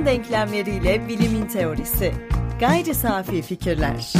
[0.00, 2.12] Newton denklemleriyle bilimin teorisi.
[2.60, 4.12] Gayri safi fikirler.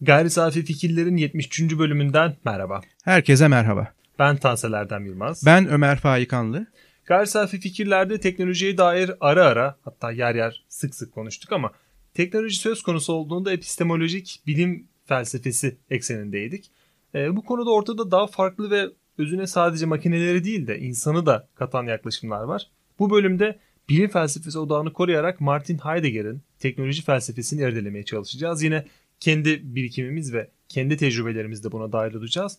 [0.00, 1.78] Gayri Safi Fikirlerin 73.
[1.78, 2.80] bölümünden merhaba.
[3.04, 3.92] Herkese merhaba.
[4.18, 5.42] Ben Tansel Erdem Yılmaz.
[5.46, 6.66] Ben Ömer Faikanlı.
[7.04, 11.72] Gayri Safi Fikirler'de teknolojiye dair ara ara hatta yer yer sık sık konuştuk ama
[12.14, 16.70] teknoloji söz konusu olduğunda epistemolojik bilim felsefesi eksenindeydik.
[17.14, 18.86] E, bu konuda ortada daha farklı ve
[19.18, 22.70] özüne sadece makineleri değil de insanı da katan yaklaşımlar var.
[22.98, 28.62] Bu bölümde bilim felsefesi odağını koruyarak Martin Heidegger'in teknoloji felsefesini irdelemeye çalışacağız.
[28.62, 28.84] Yine
[29.20, 32.58] kendi birikimimiz ve kendi tecrübelerimiz de buna dahil olacağız.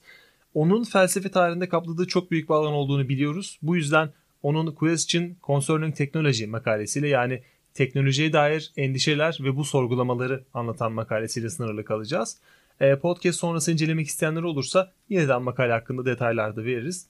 [0.54, 3.60] Onun felsefe tarihinde kapladığı çok büyük bir alan olduğunu biliyoruz.
[3.62, 4.10] Bu yüzden
[4.44, 7.42] onun Question Concerning Technology makalesiyle yani
[7.74, 12.38] teknolojiye dair endişeler ve bu sorgulamaları anlatan makalesiyle sınırlı kalacağız.
[12.80, 17.08] E, podcast sonrası incelemek isteyenler olursa yeniden makale hakkında detaylar da veririz.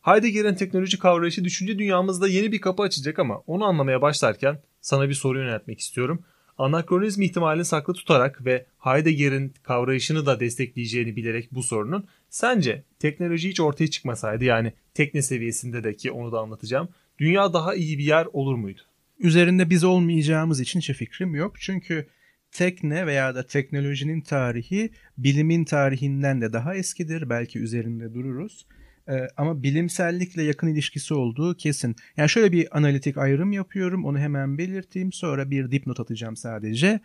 [0.00, 5.14] Heidegger'in teknoloji kavrayışı düşünce dünyamızda yeni bir kapı açacak ama onu anlamaya başlarken sana bir
[5.14, 6.24] soru yöneltmek istiyorum.
[6.58, 13.60] Anakronizm ihtimalini saklı tutarak ve Heidegger'in kavrayışını da destekleyeceğini bilerek bu sorunun sence teknoloji hiç
[13.60, 18.26] ortaya çıkmasaydı yani tekne seviyesinde de ki onu da anlatacağım dünya daha iyi bir yer
[18.32, 18.80] olur muydu?
[19.18, 21.54] Üzerinde biz olmayacağımız için hiç fikrim yok.
[21.60, 22.06] Çünkü
[22.54, 27.30] tekne veya da teknolojinin tarihi bilimin tarihinden de daha eskidir.
[27.30, 28.66] Belki üzerinde dururuz.
[29.08, 31.96] Ee, ama bilimsellikle yakın ilişkisi olduğu kesin.
[32.16, 34.04] Yani şöyle bir analitik ayrım yapıyorum.
[34.04, 35.12] Onu hemen belirteyim.
[35.12, 37.00] Sonra bir dipnot atacağım sadece.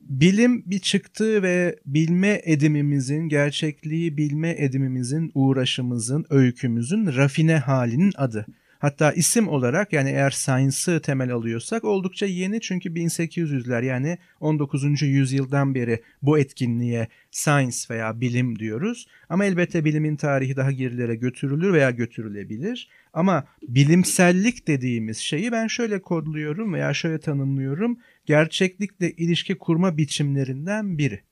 [0.00, 8.46] Bilim bir çıktı ve bilme edimimizin, gerçekliği bilme edimimizin, uğraşımızın, öykümüzün rafine halinin adı.
[8.86, 15.02] Hatta isim olarak yani eğer science'ı temel alıyorsak oldukça yeni çünkü 1800'ler yani 19.
[15.02, 19.06] yüzyıldan beri bu etkinliğe science veya bilim diyoruz.
[19.28, 22.88] Ama elbette bilimin tarihi daha gerilere götürülür veya götürülebilir.
[23.12, 27.98] Ama bilimsellik dediğimiz şeyi ben şöyle kodluyorum veya şöyle tanımlıyorum.
[28.26, 31.25] Gerçeklikle ilişki kurma biçimlerinden biri.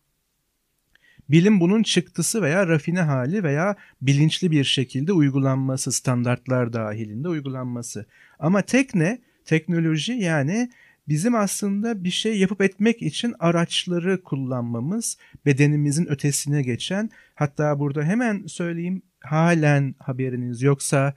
[1.31, 8.07] Bilim bunun çıktısı veya rafine hali veya bilinçli bir şekilde uygulanması, standartlar dahilinde uygulanması.
[8.39, 10.71] Ama tekne, teknoloji yani
[11.09, 18.47] bizim aslında bir şey yapıp etmek için araçları kullanmamız, bedenimizin ötesine geçen, hatta burada hemen
[18.47, 21.15] söyleyeyim halen haberiniz yoksa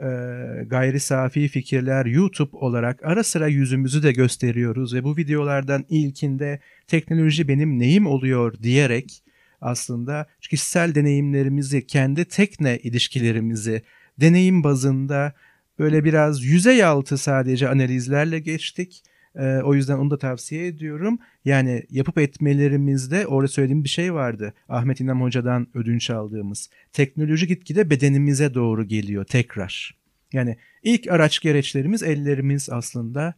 [0.00, 0.06] e,
[0.66, 7.48] gayri safi fikirler YouTube olarak ara sıra yüzümüzü de gösteriyoruz ve bu videolardan ilkinde teknoloji
[7.48, 9.22] benim neyim oluyor diyerek
[9.64, 13.82] aslında kişisel deneyimlerimizi, kendi tekne ilişkilerimizi
[14.20, 15.32] deneyim bazında
[15.78, 19.02] böyle biraz yüzey altı sadece analizlerle geçtik.
[19.36, 21.18] Ee, o yüzden onu da tavsiye ediyorum.
[21.44, 24.54] Yani yapıp etmelerimizde orada söylediğim bir şey vardı.
[24.68, 26.70] Ahmet İnam Hoca'dan ödünç aldığımız.
[26.92, 29.94] Teknoloji gitgide bedenimize doğru geliyor tekrar.
[30.32, 33.34] Yani ilk araç gereçlerimiz ellerimiz aslında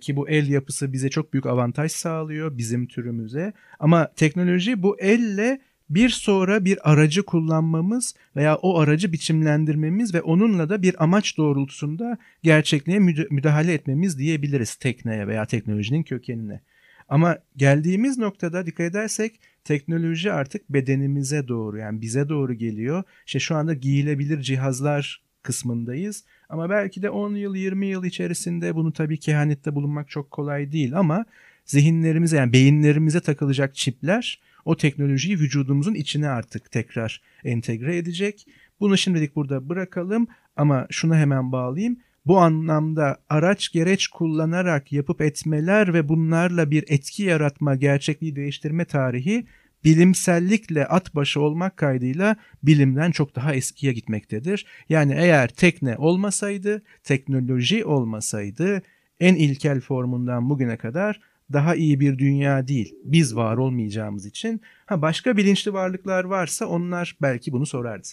[0.00, 3.52] ki bu el yapısı bize çok büyük avantaj sağlıyor bizim türümüze.
[3.78, 5.60] Ama teknoloji bu elle
[5.90, 12.18] bir sonra bir aracı kullanmamız veya o aracı biçimlendirmemiz ve onunla da bir amaç doğrultusunda
[12.42, 12.98] gerçekliğe
[13.30, 16.60] müdahale etmemiz diyebiliriz tekneye veya teknolojinin kökenine.
[17.08, 23.02] Ama geldiğimiz noktada dikkat edersek teknoloji artık bedenimize doğru yani bize doğru geliyor.
[23.26, 26.24] İşte şu anda giyilebilir cihazlar kısmındayız.
[26.48, 30.98] Ama belki de 10 yıl 20 yıl içerisinde bunu tabii kehanette bulunmak çok kolay değil
[30.98, 31.24] ama
[31.64, 38.46] zihinlerimize yani beyinlerimize takılacak çipler o teknolojiyi vücudumuzun içine artık tekrar entegre edecek.
[38.80, 40.26] Bunu şimdilik burada bırakalım
[40.56, 41.96] ama şuna hemen bağlayayım.
[42.26, 49.46] Bu anlamda araç gereç kullanarak yapıp etmeler ve bunlarla bir etki yaratma, gerçekliği değiştirme tarihi
[49.84, 54.66] bilimsellikle at başı olmak kaydıyla bilimden çok daha eskiye gitmektedir.
[54.88, 58.82] Yani eğer tekne olmasaydı, teknoloji olmasaydı
[59.20, 61.20] en ilkel formundan bugüne kadar
[61.52, 62.94] daha iyi bir dünya değil.
[63.04, 64.60] Biz var olmayacağımız için.
[64.86, 68.08] Ha başka bilinçli varlıklar varsa onlar belki bunu sorardı.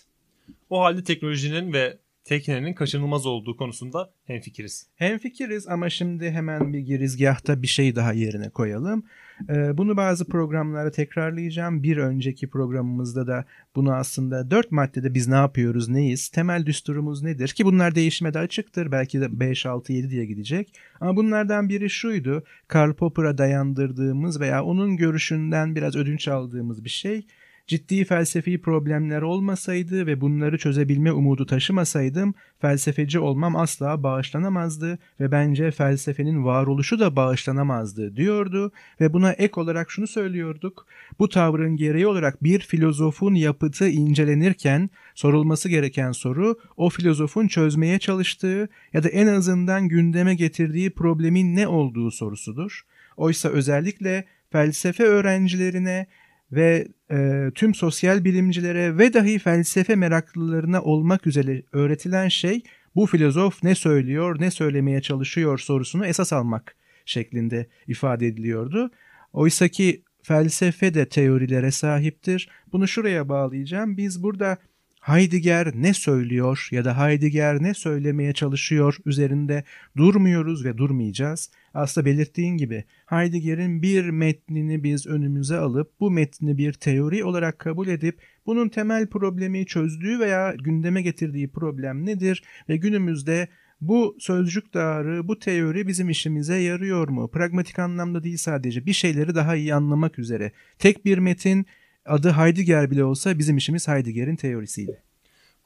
[0.69, 1.97] O halde teknolojinin ve
[2.29, 4.87] teknenin kaçınılmaz olduğu konusunda hemfikiriz.
[4.95, 9.03] Hemfikiriz ama şimdi hemen bir girizgahta bir şey daha yerine koyalım.
[9.49, 11.83] Ee, bunu bazı programlara tekrarlayacağım.
[11.83, 13.45] Bir önceki programımızda da
[13.75, 18.39] bunu aslında dört maddede biz ne yapıyoruz, neyiz, temel düsturumuz nedir ki bunlar değişime de
[18.39, 18.91] açıktır.
[18.91, 20.73] Belki de 5, 6, 7 diye gidecek.
[20.99, 22.43] Ama bunlardan biri şuydu.
[22.67, 27.25] Karl Popper'a dayandırdığımız veya onun görüşünden biraz ödünç aldığımız bir şey
[27.69, 35.71] ciddi felsefi problemler olmasaydı ve bunları çözebilme umudu taşımasaydım felsefeci olmam asla bağışlanamazdı ve bence
[35.71, 38.71] felsefenin varoluşu da bağışlanamazdı diyordu
[39.01, 40.87] ve buna ek olarak şunu söylüyorduk.
[41.19, 48.69] Bu tavrın gereği olarak bir filozofun yapıtı incelenirken sorulması gereken soru o filozofun çözmeye çalıştığı
[48.93, 52.81] ya da en azından gündeme getirdiği problemin ne olduğu sorusudur.
[53.17, 56.07] Oysa özellikle felsefe öğrencilerine
[56.51, 62.63] ve e, tüm sosyal bilimcilere ve dahi felsefe meraklılarına olmak üzere öğretilen şey
[62.95, 66.75] bu filozof ne söylüyor, ne söylemeye çalışıyor sorusunu esas almak
[67.05, 68.91] şeklinde ifade ediliyordu.
[69.33, 72.49] Oysa ki felsefe de teorilere sahiptir.
[72.71, 73.97] Bunu şuraya bağlayacağım.
[73.97, 74.57] Biz burada
[74.99, 79.63] Heidegger ne söylüyor ya da Heidegger ne söylemeye çalışıyor üzerinde
[79.97, 81.51] durmuyoruz ve durmayacağız.
[81.73, 87.87] Aslında belirttiğin gibi Heidegger'in bir metnini biz önümüze alıp bu metni bir teori olarak kabul
[87.87, 93.47] edip bunun temel problemi çözdüğü veya gündeme getirdiği problem nedir ve günümüzde
[93.81, 97.31] bu sözcük dağarı, bu teori bizim işimize yarıyor mu?
[97.31, 100.51] Pragmatik anlamda değil sadece bir şeyleri daha iyi anlamak üzere.
[100.79, 101.65] Tek bir metin
[102.09, 105.01] adı Heidegger bile olsa bizim işimiz Heidegger'in teorisiydi.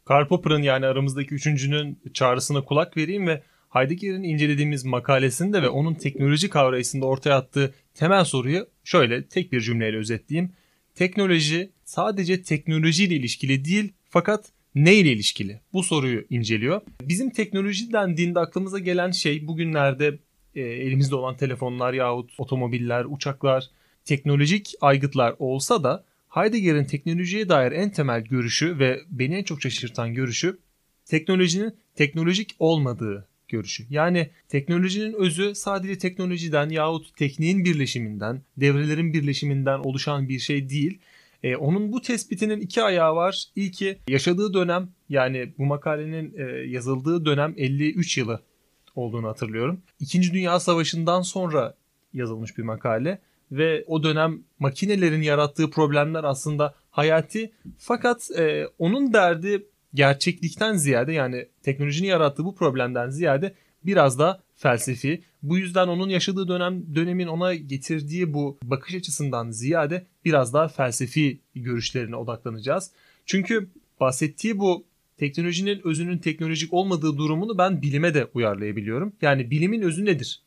[0.06, 6.50] Karl Popper'ın yani aramızdaki üçüncünün çağrısına kulak vereyim ve Heidegger'in incelediğimiz makalesinde ve onun teknoloji
[6.50, 10.52] kavrayışında ortaya attığı temel soruyu şöyle tek bir cümleyle özetleyeyim.
[10.96, 15.62] Teknoloji sadece teknolojiyle ilişkili değil fakat ne ile ilişkili?
[15.74, 16.82] Bu soruyu inceliyor.
[17.02, 20.20] Bizim teknoloji dendiğinde aklımıza gelen şey bugünlerde
[20.56, 23.70] e, elimizde olan telefonlar yahut otomobiller, uçaklar,
[24.06, 30.14] teknolojik aygıtlar olsa da Heidegger'in teknolojiye dair en temel görüşü ve beni en çok şaşırtan
[30.14, 30.60] görüşü
[31.06, 33.84] teknolojinin teknolojik olmadığı görüşü.
[33.90, 41.00] Yani teknolojinin özü sadece teknolojiden yahut tekniğin birleşiminden, devrelerin birleşiminden oluşan bir şey değil.
[41.44, 43.44] Ee, onun bu tespitinin iki ayağı var.
[43.56, 48.42] İlki yaşadığı dönem yani bu makalenin e, yazıldığı dönem 53 yılı
[48.96, 49.82] olduğunu hatırlıyorum.
[50.00, 51.76] İkinci Dünya Savaşı'ndan sonra
[52.14, 53.22] yazılmış bir makale
[53.58, 61.48] ve o dönem makinelerin yarattığı problemler aslında hayati fakat e, onun derdi gerçeklikten ziyade yani
[61.64, 63.56] teknolojinin yarattığı bu problemden ziyade
[63.86, 65.24] biraz da felsefi.
[65.44, 71.40] Bu yüzden onun yaşadığı dönem dönemin ona getirdiği bu bakış açısından ziyade biraz daha felsefi
[71.56, 72.92] görüşlerine odaklanacağız.
[73.26, 73.70] Çünkü
[74.00, 74.86] bahsettiği bu
[75.18, 79.14] teknolojinin özünün teknolojik olmadığı durumunu ben bilime de uyarlayabiliyorum.
[79.22, 80.42] Yani bilimin özü nedir?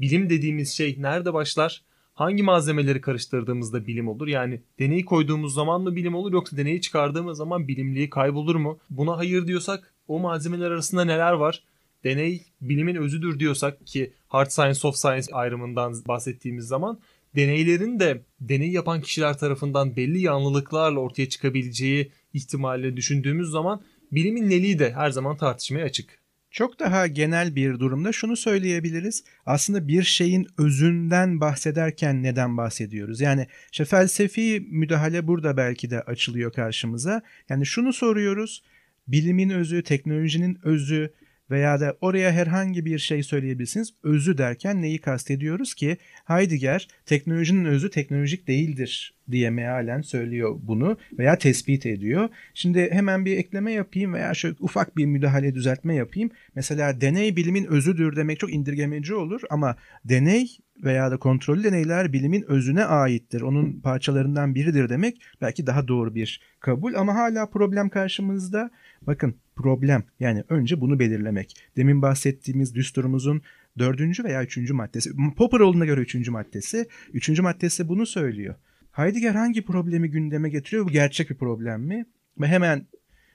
[0.00, 1.82] Bilim dediğimiz şey nerede başlar?
[2.14, 4.28] Hangi malzemeleri karıştırdığımızda bilim olur?
[4.28, 8.78] Yani deneyi koyduğumuz zaman mı bilim olur yoksa deneyi çıkardığımız zaman bilimliği kaybolur mu?
[8.90, 11.62] Buna hayır diyorsak o malzemeler arasında neler var?
[12.04, 16.98] Deney bilimin özüdür diyorsak ki hard science soft science ayrımından bahsettiğimiz zaman
[17.36, 23.82] deneylerin de deney yapan kişiler tarafından belli yanlılıklarla ortaya çıkabileceği ihtimalle düşündüğümüz zaman
[24.12, 26.23] bilimin neliği de her zaman tartışmaya açık.
[26.54, 29.24] Çok daha genel bir durumda şunu söyleyebiliriz.
[29.46, 33.20] Aslında bir şeyin özünden bahsederken neden bahsediyoruz?
[33.20, 37.22] Yani işte felsefi müdahale burada belki de açılıyor karşımıza.
[37.48, 38.62] Yani şunu soruyoruz.
[39.08, 41.12] Bilimin özü, teknolojinin özü,
[41.50, 43.94] veya da oraya herhangi bir şey söyleyebilirsiniz.
[44.02, 51.38] Özü derken neyi kastediyoruz ki Heidegger teknolojinin özü teknolojik değildir diye mealen söylüyor bunu veya
[51.38, 52.28] tespit ediyor.
[52.54, 56.30] Şimdi hemen bir ekleme yapayım veya şöyle ufak bir müdahale düzeltme yapayım.
[56.54, 62.44] Mesela deney bilimin özüdür demek çok indirgemeci olur ama deney veya da kontrollü deneyler bilimin
[62.48, 63.40] özüne aittir.
[63.40, 68.70] Onun parçalarından biridir demek belki daha doğru bir kabul ama hala problem karşımızda.
[69.02, 71.56] Bakın problem yani önce bunu belirlemek.
[71.76, 73.42] Demin bahsettiğimiz düsturumuzun
[73.78, 75.10] dördüncü veya üçüncü maddesi.
[75.36, 76.86] Popperoğlu'na göre üçüncü maddesi.
[77.12, 78.54] Üçüncü maddesi bunu söylüyor.
[78.94, 80.84] Heidegger hangi problemi gündeme getiriyor?
[80.84, 82.06] Bu gerçek bir problem mi?
[82.40, 82.86] Ve hemen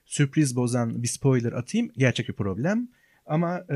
[0.05, 1.91] sürpriz bozan bir spoiler atayım.
[1.97, 2.87] Gerçek bir problem.
[3.25, 3.75] Ama e,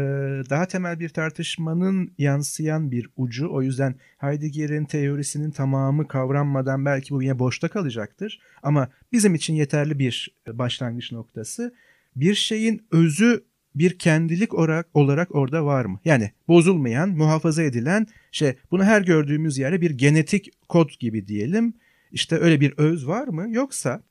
[0.49, 3.49] daha temel bir tartışmanın yansıyan bir ucu.
[3.51, 8.41] O yüzden Heidegger'in teorisinin tamamı kavranmadan belki bu yine boşta kalacaktır.
[8.63, 11.73] Ama bizim için yeterli bir başlangıç noktası.
[12.15, 13.43] Bir şeyin özü
[13.75, 16.00] bir kendilik olarak, olarak orada var mı?
[16.06, 21.74] Yani bozulmayan, muhafaza edilen şey bunu her gördüğümüz yere bir genetik kod gibi diyelim.
[22.12, 23.48] İşte öyle bir öz var mı?
[23.50, 24.03] Yoksa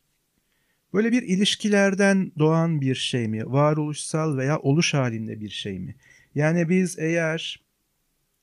[0.94, 3.52] Böyle bir ilişkilerden doğan bir şey mi?
[3.52, 5.94] Varoluşsal veya oluş halinde bir şey mi?
[6.34, 7.62] Yani biz eğer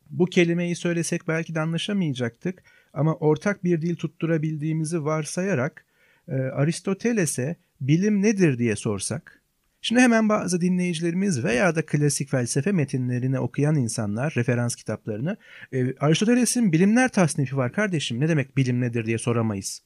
[0.10, 5.86] bu kelimeyi söylesek belki de anlaşamayacaktık ama ortak bir dil tutturabildiğimizi varsayarak
[6.28, 9.39] e, Aristoteles'e bilim nedir diye sorsak,
[9.82, 15.38] şimdi hemen bazı dinleyicilerimiz veya da klasik felsefe metinlerini okuyan insanlar, referans kitaplarını,
[15.72, 19.82] e, Aristoteles'in bilimler tasnifi var kardeşim ne demek bilim nedir diye soramayız.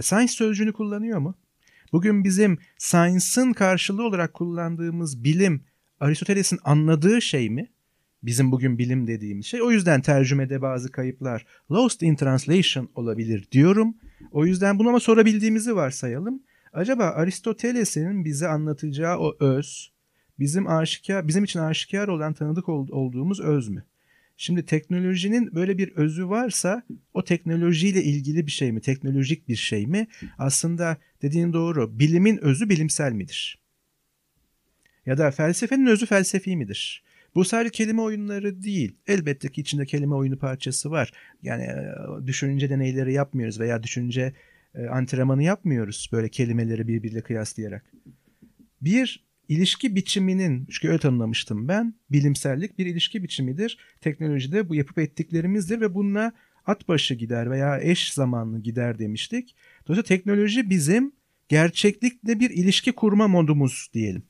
[0.00, 1.34] Science sözcüğünü kullanıyor mu?
[1.92, 5.64] Bugün bizim science'ın karşılığı olarak kullandığımız bilim
[6.00, 7.70] Aristoteles'in anladığı şey mi?
[8.22, 9.62] Bizim bugün bilim dediğimiz şey.
[9.62, 13.96] O yüzden tercümede bazı kayıplar lost in translation olabilir diyorum.
[14.32, 16.42] O yüzden bunu ama sorabildiğimizi varsayalım.
[16.72, 19.92] Acaba Aristoteles'in bize anlatacağı o öz
[20.38, 23.84] bizim aşikar bizim için aşikar olan tanıdık olduğumuz öz mü?
[24.36, 26.82] Şimdi teknolojinin böyle bir özü varsa
[27.14, 30.06] o teknolojiyle ilgili bir şey mi, teknolojik bir şey mi?
[30.38, 31.98] Aslında dediğin doğru.
[31.98, 33.58] Bilimin özü bilimsel midir?
[35.06, 37.02] Ya da felsefenin özü felsefi midir?
[37.34, 38.96] Bu sadece kelime oyunları değil.
[39.06, 41.12] Elbette ki içinde kelime oyunu parçası var.
[41.42, 44.32] Yani e, düşünce deneyleri yapmıyoruz veya düşünce
[44.74, 47.92] e, antrenmanı yapmıyoruz böyle kelimeleri birbiriyle kıyaslayarak.
[48.80, 53.78] Bir ilişki biçiminin, çünkü öyle tanımlamıştım ben, bilimsellik bir ilişki biçimidir.
[54.00, 56.32] Teknolojide bu yapıp ettiklerimizdir ve bununla
[56.66, 59.54] at başı gider veya eş zamanlı gider demiştik.
[59.86, 61.12] Dolayısıyla teknoloji bizim
[61.48, 64.22] gerçeklikle bir ilişki kurma modumuz diyelim.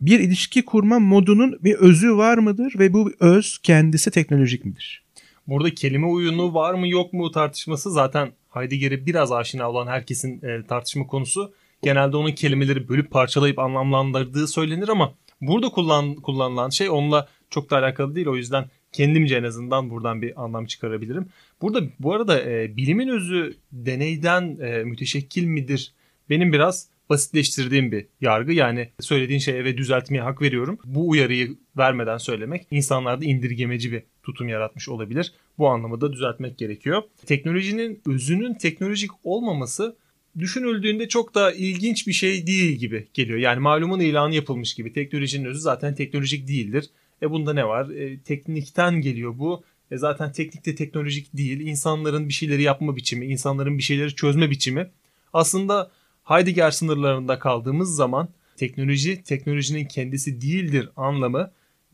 [0.00, 5.04] Bir ilişki kurma modunun bir özü var mıdır ve bu öz kendisi teknolojik midir?
[5.46, 10.66] Burada kelime uyunu var mı yok mu tartışması zaten Heidegger'e biraz aşina olan herkesin e,
[10.66, 11.54] tartışma konusu.
[11.82, 17.78] Genelde onun kelimeleri bölüp parçalayıp anlamlandırdığı söylenir ama burada kullan, kullanılan şey onunla çok da
[17.78, 18.26] alakalı değil.
[18.26, 21.28] O yüzden kendimce en azından buradan bir anlam çıkarabilirim.
[21.62, 25.92] Burada bu arada e, bilimin özü deneyden e, müteşekkil midir?
[26.30, 28.52] Benim biraz basitleştirdiğim bir yargı.
[28.52, 30.78] Yani söylediğin şeye ve düzeltmeye hak veriyorum.
[30.84, 35.32] Bu uyarıyı vermeden söylemek insanlarda indirgemeci bir tutum yaratmış olabilir.
[35.58, 37.02] Bu anlamı da düzeltmek gerekiyor.
[37.26, 39.96] Teknolojinin özünün teknolojik olmaması
[40.38, 43.38] düşünüldüğünde çok da ilginç bir şey değil gibi geliyor.
[43.38, 44.92] Yani malumun ilanı yapılmış gibi.
[44.92, 46.90] Teknolojinin özü zaten teknolojik değildir.
[47.22, 47.90] E bunda ne var?
[47.90, 49.64] E, teknikten geliyor bu.
[49.90, 51.60] E zaten teknik de teknolojik değil.
[51.60, 54.90] İnsanların bir şeyleri yapma biçimi, insanların bir şeyleri çözme biçimi.
[55.32, 55.90] Aslında
[56.24, 61.50] Heidegger sınırlarında kaldığımız zaman teknoloji teknolojinin kendisi değildir anlamı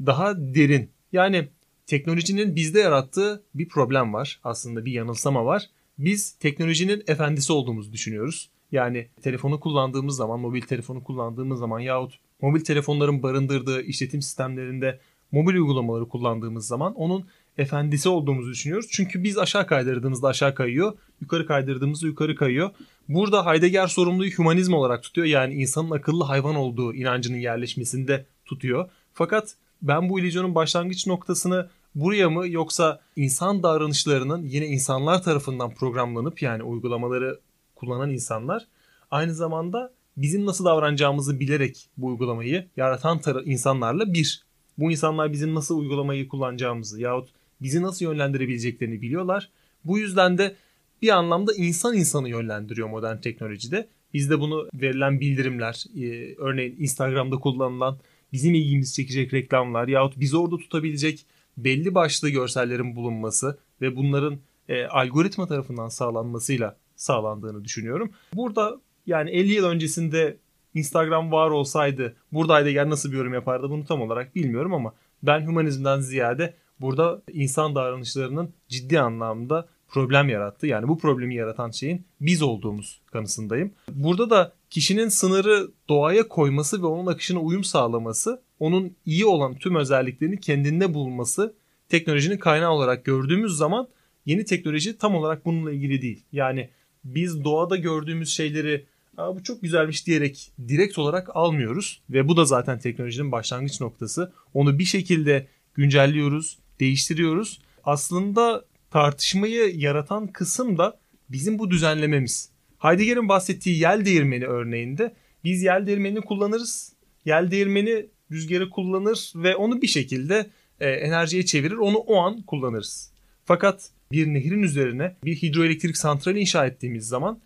[0.06, 0.90] daha derin.
[1.12, 1.48] Yani
[1.86, 4.40] teknolojinin bizde yarattığı bir problem var.
[4.44, 5.70] Aslında bir yanılsama var.
[5.98, 8.50] Biz teknolojinin efendisi olduğumuzu düşünüyoruz.
[8.72, 15.00] Yani telefonu kullandığımız zaman, mobil telefonu kullandığımız zaman yahut mobil telefonların barındırdığı işletim sistemlerinde
[15.32, 17.26] mobil uygulamaları kullandığımız zaman onun
[17.58, 18.86] efendisi olduğumuzu düşünüyoruz.
[18.90, 22.70] Çünkü biz aşağı kaydırdığımızda aşağı kayıyor, yukarı kaydırdığımızda yukarı kayıyor.
[23.08, 25.26] Burada Heidegger sorumluluğu hümanizm olarak tutuyor.
[25.26, 28.90] Yani insanın akıllı hayvan olduğu inancının yerleşmesinde tutuyor.
[29.12, 36.42] Fakat ben bu illüzyonun başlangıç noktasını buraya mı yoksa insan davranışlarının yine insanlar tarafından programlanıp
[36.42, 37.40] yani uygulamaları
[37.74, 38.66] kullanan insanlar
[39.10, 44.44] aynı zamanda bizim nasıl davranacağımızı bilerek bu uygulamayı yaratan insanlarla bir.
[44.78, 47.28] Bu insanlar bizim nasıl uygulamayı kullanacağımızı yahut
[47.62, 49.50] bizi nasıl yönlendirebileceklerini biliyorlar.
[49.84, 50.56] Bu yüzden de
[51.02, 53.88] bir anlamda insan insanı yönlendiriyor modern teknolojide.
[54.14, 57.98] Bizde bunu verilen bildirimler, e, örneğin Instagram'da kullanılan
[58.32, 64.84] bizim ilgimizi çekecek reklamlar yahut bizi orada tutabilecek belli başlı görsellerin bulunması ve bunların e,
[64.84, 68.10] algoritma tarafından sağlanmasıyla sağlandığını düşünüyorum.
[68.34, 70.36] Burada yani 50 yıl öncesinde
[70.74, 75.46] Instagram var olsaydı burada Heidegger nasıl bir yorum yapardı bunu tam olarak bilmiyorum ama ben
[75.46, 80.66] humanizmden ziyade burada insan davranışlarının ciddi anlamda problem yarattı.
[80.66, 83.72] Yani bu problemi yaratan şeyin biz olduğumuz kanısındayım.
[83.88, 89.76] Burada da kişinin sınırı doğaya koyması ve onun akışına uyum sağlaması, onun iyi olan tüm
[89.76, 91.54] özelliklerini kendinde bulması
[91.88, 93.88] teknolojinin kaynağı olarak gördüğümüz zaman
[94.26, 96.24] yeni teknoloji tam olarak bununla ilgili değil.
[96.32, 96.70] Yani
[97.04, 98.86] biz doğada gördüğümüz şeyleri
[99.16, 104.32] Aa, bu çok güzelmiş diyerek direkt olarak almıyoruz ve bu da zaten teknolojinin başlangıç noktası.
[104.54, 107.60] Onu bir şekilde güncelliyoruz, değiştiriyoruz.
[107.84, 110.98] Aslında tartışmayı yaratan kısım da
[111.28, 112.51] bizim bu düzenlememiz.
[112.82, 116.92] Heidegger'in bahsettiği yel değirmeni örneğinde biz yel değirmenini kullanırız.
[117.24, 121.76] Yel değirmeni rüzgarı kullanır ve onu bir şekilde e, enerjiye çevirir.
[121.76, 123.12] Onu o an kullanırız.
[123.44, 127.40] Fakat bir nehrin üzerine bir hidroelektrik santrali inşa ettiğimiz zaman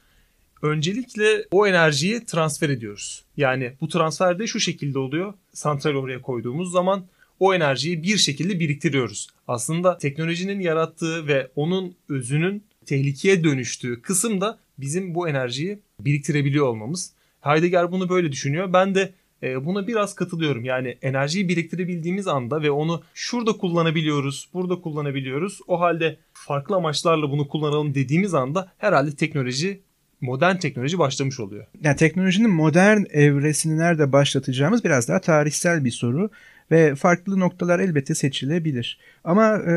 [0.62, 3.24] öncelikle o enerjiyi transfer ediyoruz.
[3.36, 5.34] Yani bu transfer de şu şekilde oluyor.
[5.52, 7.06] Santral oraya koyduğumuz zaman
[7.40, 9.28] o enerjiyi bir şekilde biriktiriyoruz.
[9.48, 17.12] Aslında teknolojinin yarattığı ve onun özünün tehlikeye dönüştüğü kısım da bizim bu enerjiyi biriktirebiliyor olmamız.
[17.40, 18.72] Heidegger bunu böyle düşünüyor.
[18.72, 20.64] Ben de e, buna biraz katılıyorum.
[20.64, 25.60] Yani enerjiyi biriktirebildiğimiz anda ve onu şurada kullanabiliyoruz, burada kullanabiliyoruz.
[25.66, 29.80] O halde farklı amaçlarla bunu kullanalım dediğimiz anda herhalde teknoloji
[30.20, 31.66] modern teknoloji başlamış oluyor.
[31.82, 36.30] Yani teknolojinin modern evresini nerede başlatacağımız biraz daha tarihsel bir soru
[36.70, 38.98] ve farklı noktalar elbette seçilebilir.
[39.24, 39.72] Ama e,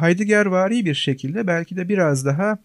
[0.00, 2.58] Heidegger vari bir şekilde belki de biraz daha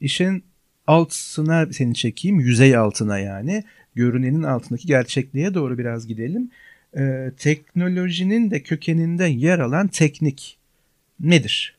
[0.00, 0.44] işin
[0.90, 2.40] altına seni çekeyim.
[2.40, 3.64] Yüzey altına yani.
[3.94, 6.50] Görünenin altındaki gerçekliğe doğru biraz gidelim.
[6.98, 10.58] Ee, teknolojinin de kökeninde yer alan teknik
[11.20, 11.78] nedir?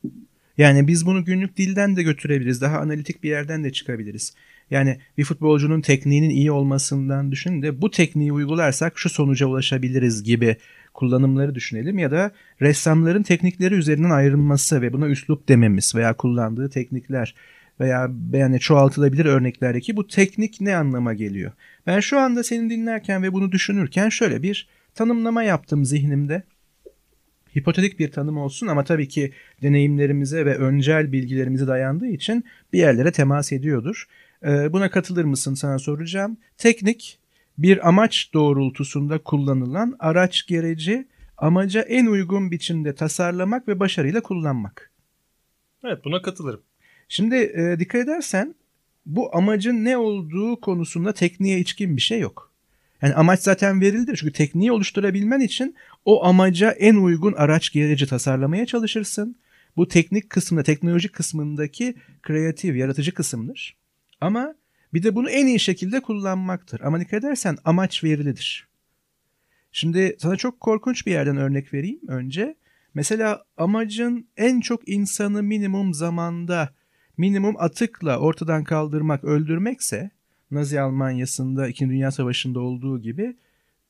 [0.58, 2.60] Yani biz bunu günlük dilden de götürebiliriz.
[2.60, 4.34] Daha analitik bir yerden de çıkabiliriz.
[4.70, 10.56] Yani bir futbolcunun tekniğinin iyi olmasından düşünün de bu tekniği uygularsak şu sonuca ulaşabiliriz gibi
[10.94, 17.34] kullanımları düşünelim ya da ressamların teknikleri üzerinden ayrılması ve buna üslup dememiz veya kullandığı teknikler
[17.82, 21.52] veya yani çoğaltılabilir örneklerdeki bu teknik ne anlama geliyor?
[21.86, 26.42] Ben şu anda seni dinlerken ve bunu düşünürken şöyle bir tanımlama yaptım zihnimde.
[27.58, 33.12] Hipotetik bir tanım olsun ama tabii ki deneyimlerimize ve öncel bilgilerimize dayandığı için bir yerlere
[33.12, 34.06] temas ediyordur.
[34.44, 36.36] Ee, buna katılır mısın sana soracağım.
[36.58, 37.18] Teknik
[37.58, 41.08] bir amaç doğrultusunda kullanılan araç gereci
[41.38, 44.92] amaca en uygun biçimde tasarlamak ve başarıyla kullanmak.
[45.84, 46.62] Evet buna katılırım.
[47.12, 48.54] Şimdi e, dikkat edersen
[49.06, 52.52] bu amacın ne olduğu konusunda tekniğe içkin bir şey yok.
[53.02, 58.66] Yani amaç zaten verildi çünkü tekniği oluşturabilmen için o amaca en uygun araç gereci tasarlamaya
[58.66, 59.36] çalışırsın.
[59.76, 63.76] Bu teknik kısmında, teknolojik kısmındaki kreatif, yaratıcı kısımdır.
[64.20, 64.54] Ama
[64.94, 66.80] bir de bunu en iyi şekilde kullanmaktır.
[66.80, 68.68] Ama dikkat edersen amaç verilidir.
[69.72, 72.54] Şimdi sana çok korkunç bir yerden örnek vereyim önce.
[72.94, 76.74] Mesela amacın en çok insanı minimum zamanda,
[77.22, 80.10] minimum atıkla ortadan kaldırmak, öldürmekse
[80.50, 81.88] Nazi Almanyası'nda 2.
[81.88, 83.36] Dünya Savaşı'nda olduğu gibi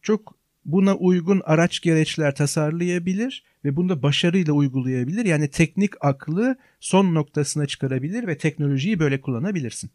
[0.03, 0.35] çok
[0.65, 5.25] buna uygun araç gereçler tasarlayabilir ve bunu da başarıyla uygulayabilir.
[5.25, 9.91] Yani teknik aklı son noktasına çıkarabilir ve teknolojiyi böyle kullanabilirsin.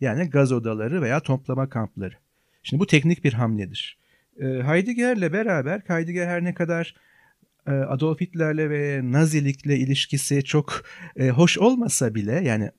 [0.00, 2.14] Yani gaz odaları veya toplama kampları.
[2.62, 3.98] Şimdi bu teknik bir hamledir.
[4.40, 6.94] E, Heidegger'le beraber Heidegger her ne kadar
[7.70, 10.82] Adolf Hitler'le ve Nazilikle ilişkisi çok
[11.16, 12.70] e, hoş olmasa bile yani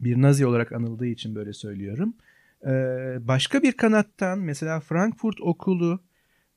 [0.00, 2.14] bir Nazi olarak anıldığı için böyle söylüyorum.
[2.66, 2.70] E,
[3.20, 6.00] başka bir kanattan mesela Frankfurt Okulu,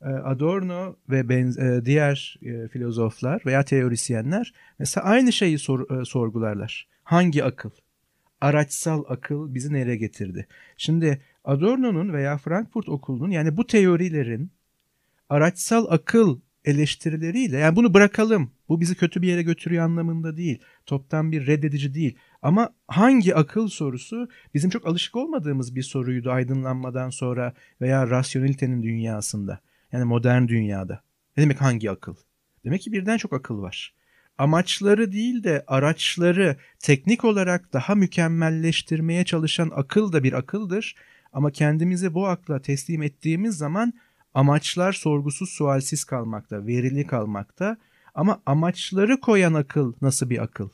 [0.02, 6.88] e, Adorno ve e, diğer e, filozoflar veya teorisyenler mesela aynı şeyi sor, e, sorgularlar.
[7.04, 7.70] Hangi akıl?
[8.42, 10.48] araçsal akıl bizi nereye getirdi?
[10.78, 14.52] Şimdi Adorno'nun veya Frankfurt Okulu'nun yani bu teorilerin
[15.30, 18.52] araçsal akıl eleştirileriyle yani bunu bırakalım.
[18.70, 20.60] Bu bizi kötü bir yere götürüyor anlamında değil.
[20.86, 22.18] Toptan bir reddedici değil.
[22.42, 29.60] Ama hangi akıl sorusu bizim çok alışık olmadığımız bir soruydu aydınlanmadan sonra veya rasyonelitenin dünyasında.
[29.92, 31.02] Yani modern dünyada.
[31.38, 32.16] Ne demek hangi akıl?
[32.66, 33.94] Demek ki birden çok akıl var
[34.40, 40.96] amaçları değil de araçları teknik olarak daha mükemmelleştirmeye çalışan akıl da bir akıldır.
[41.34, 43.94] Ama kendimizi bu akla teslim ettiğimiz zaman
[44.34, 47.78] amaçlar sorgusuz sualsiz kalmakta, verili kalmakta.
[48.16, 50.70] Ama amaçları koyan akıl nasıl bir akıl?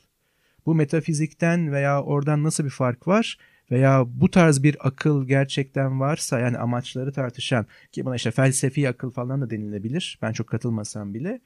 [0.66, 3.38] Bu metafizikten veya oradan nasıl bir fark var?
[3.70, 9.10] Veya bu tarz bir akıl gerçekten varsa yani amaçları tartışan ki buna işte felsefi akıl
[9.10, 10.18] falan da denilebilir.
[10.22, 11.40] Ben çok katılmasam bile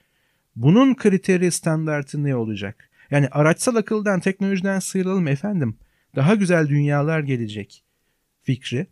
[0.56, 2.90] bunun kriteri standartı ne olacak?
[3.10, 5.76] Yani araçsal akıldan, teknolojiden sıyrılalım efendim.
[6.16, 7.84] Daha güzel dünyalar gelecek
[8.42, 8.86] fikri.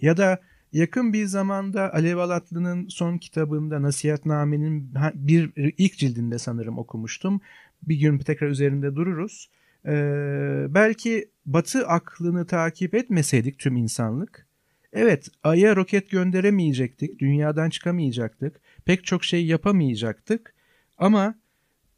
[0.00, 0.40] Ya da
[0.72, 7.40] yakın bir zamanda Alev Alatlı'nın son kitabında Nasihatname'nin bir ilk cildinde sanırım okumuştum.
[7.82, 9.50] Bir gün tekrar üzerinde dururuz.
[9.86, 14.46] Ee, belki batı aklını takip etmeseydik tüm insanlık.
[14.92, 20.54] Evet Ay'a roket gönderemeyecektik, dünyadan çıkamayacaktık pek çok şey yapamayacaktık
[20.98, 21.34] ama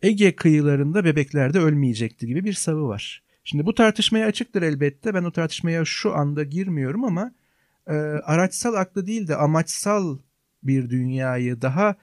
[0.02, 3.22] Ege kıyılarında bebekler de ölmeyecekti gibi bir savı var.
[3.44, 5.14] Şimdi bu tartışmaya açıktır elbette.
[5.14, 7.32] Ben o tartışmaya şu anda girmiyorum ama
[7.88, 7.92] e,
[8.24, 10.18] araçsal aklı değil de amaçsal
[10.62, 11.94] bir dünyayı daha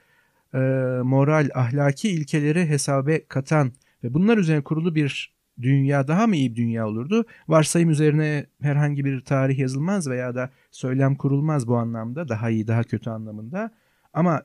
[0.54, 0.58] e,
[1.02, 3.72] moral, ahlaki ilkeleri hesabe katan
[4.04, 7.24] ve bunlar üzerine kurulu bir dünya daha mı iyi bir dünya olurdu?
[7.48, 12.82] Varsayım üzerine herhangi bir tarih yazılmaz veya da söylem kurulmaz bu anlamda daha iyi daha
[12.82, 13.70] kötü anlamında.
[14.12, 14.42] Ama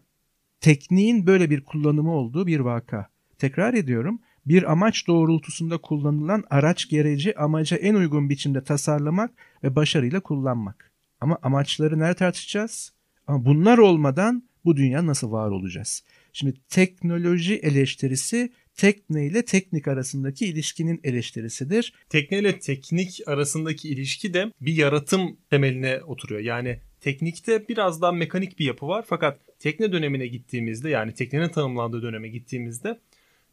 [0.59, 3.07] tekniğin böyle bir kullanımı olduğu bir vaka.
[3.37, 9.31] Tekrar ediyorum bir amaç doğrultusunda kullanılan araç gereci amaca en uygun biçimde tasarlamak
[9.63, 10.90] ve başarıyla kullanmak.
[11.21, 12.93] Ama amaçları nerede tartışacağız?
[13.27, 16.03] Ama bunlar olmadan bu dünya nasıl var olacağız?
[16.33, 21.93] Şimdi teknoloji eleştirisi tekne ile teknik arasındaki ilişkinin eleştirisidir.
[22.09, 26.41] Tekne ile teknik arasındaki ilişki de bir yaratım temeline oturuyor.
[26.41, 32.01] Yani teknikte biraz daha mekanik bir yapı var fakat tekne dönemine gittiğimizde yani teknenin tanımlandığı
[32.01, 32.99] döneme gittiğimizde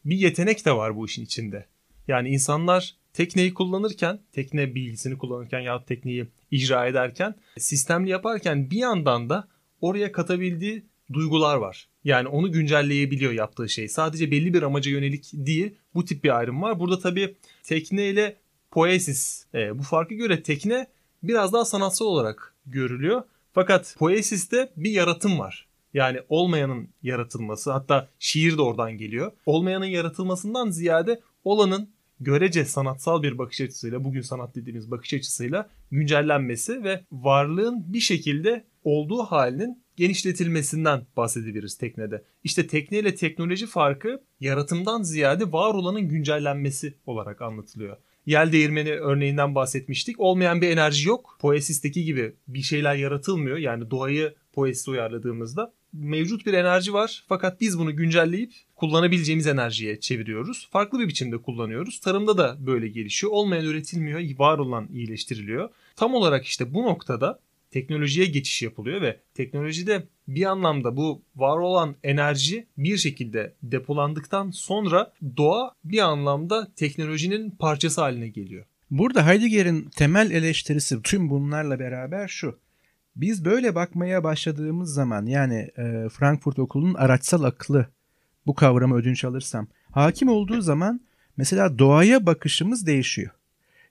[0.04, 1.66] bir yetenek de var bu işin içinde.
[2.09, 9.31] Yani insanlar tekneyi kullanırken, tekne bilgisini kullanırken ya tekneyi icra ederken, sistemli yaparken bir yandan
[9.31, 9.48] da
[9.81, 11.88] oraya katabildiği duygular var.
[12.04, 13.88] Yani onu güncelleyebiliyor yaptığı şey.
[13.88, 16.81] Sadece belli bir amaca yönelik değil bu tip bir ayrım var.
[16.81, 18.37] Burada tabii tekne ile
[18.70, 19.46] poesis.
[19.54, 20.87] E, bu farkı göre tekne
[21.22, 23.22] biraz daha sanatsal olarak görülüyor.
[23.52, 25.68] Fakat poesiste bir yaratım var.
[25.94, 29.33] Yani olmayanın yaratılması hatta şiir de oradan geliyor.
[29.46, 36.85] Olmayanın yaratılmasından ziyade olanın görece sanatsal bir bakış açısıyla bugün sanat dediğimiz bakış açısıyla güncellenmesi
[36.85, 42.24] ve varlığın bir şekilde olduğu halinin genişletilmesinden bahsedebiliriz teknede.
[42.44, 47.96] İşte tekne ile teknoloji farkı yaratımdan ziyade var olanın güncellenmesi olarak anlatılıyor.
[48.26, 50.20] Yel değirmeni örneğinden bahsetmiştik.
[50.20, 51.38] Olmayan bir enerji yok.
[51.40, 53.57] Poesis'teki gibi bir şeyler yaratılmıyor.
[53.57, 60.68] Yani doğayı Poesis'e uyarladığımızda mevcut bir enerji var fakat biz bunu güncelleyip kullanabileceğimiz enerjiye çeviriyoruz.
[60.70, 62.01] Farklı bir biçimde kullanıyoruz.
[62.01, 63.33] Tarımda da böyle gelişiyor.
[63.33, 65.70] Olmayan üretilmiyor, var olan iyileştiriliyor.
[65.96, 71.96] Tam olarak işte bu noktada teknolojiye geçiş yapılıyor ve teknolojide bir anlamda bu var olan
[72.03, 78.64] enerji bir şekilde depolandıktan sonra doğa bir anlamda teknolojinin parçası haline geliyor.
[78.90, 82.59] Burada Heidegger'in temel eleştirisi tüm bunlarla beraber şu.
[83.18, 87.87] Biz böyle bakmaya başladığımız zaman yani e, Frankfurt Okulu'nun araçsal aklı
[88.46, 91.00] bu kavramı ödünç alırsam hakim olduğu zaman
[91.37, 93.31] mesela doğaya bakışımız değişiyor.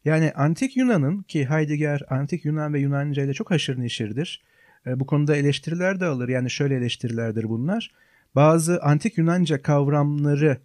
[0.05, 4.43] Yani antik Yunan'ın ki Heidegger antik Yunan ve Yunanca ile çok haşır neşirdir.
[4.87, 6.29] E, bu konuda eleştiriler de alır.
[6.29, 7.91] Yani şöyle eleştirilerdir bunlar.
[8.35, 10.57] Bazı antik Yunanca kavramları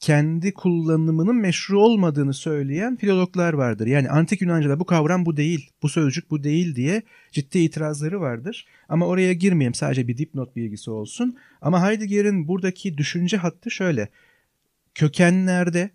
[0.00, 3.86] kendi kullanımının meşru olmadığını söyleyen filologlar vardır.
[3.86, 8.66] Yani antik Yunanca'da bu kavram bu değil, bu sözcük bu değil diye ciddi itirazları vardır.
[8.88, 11.36] Ama oraya girmeyeyim sadece bir dipnot bilgisi olsun.
[11.60, 14.08] Ama Heidegger'in buradaki düşünce hattı şöyle.
[14.94, 15.90] Kökenlerde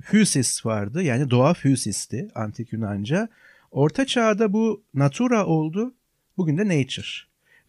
[0.00, 3.28] Physis vardı yani doğa Physis'ti antik Yunanca.
[3.70, 5.94] Orta çağda bu natura oldu,
[6.36, 7.06] bugün de nature.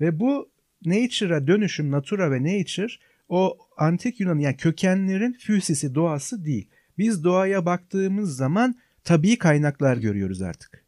[0.01, 0.49] Ve bu
[0.85, 2.93] nature'a dönüşüm, natura ve nature
[3.31, 6.69] o antik Yunan yani kökenlerin füsisi doğası değil.
[6.97, 10.85] Biz doğaya baktığımız zaman tabii kaynaklar görüyoruz artık.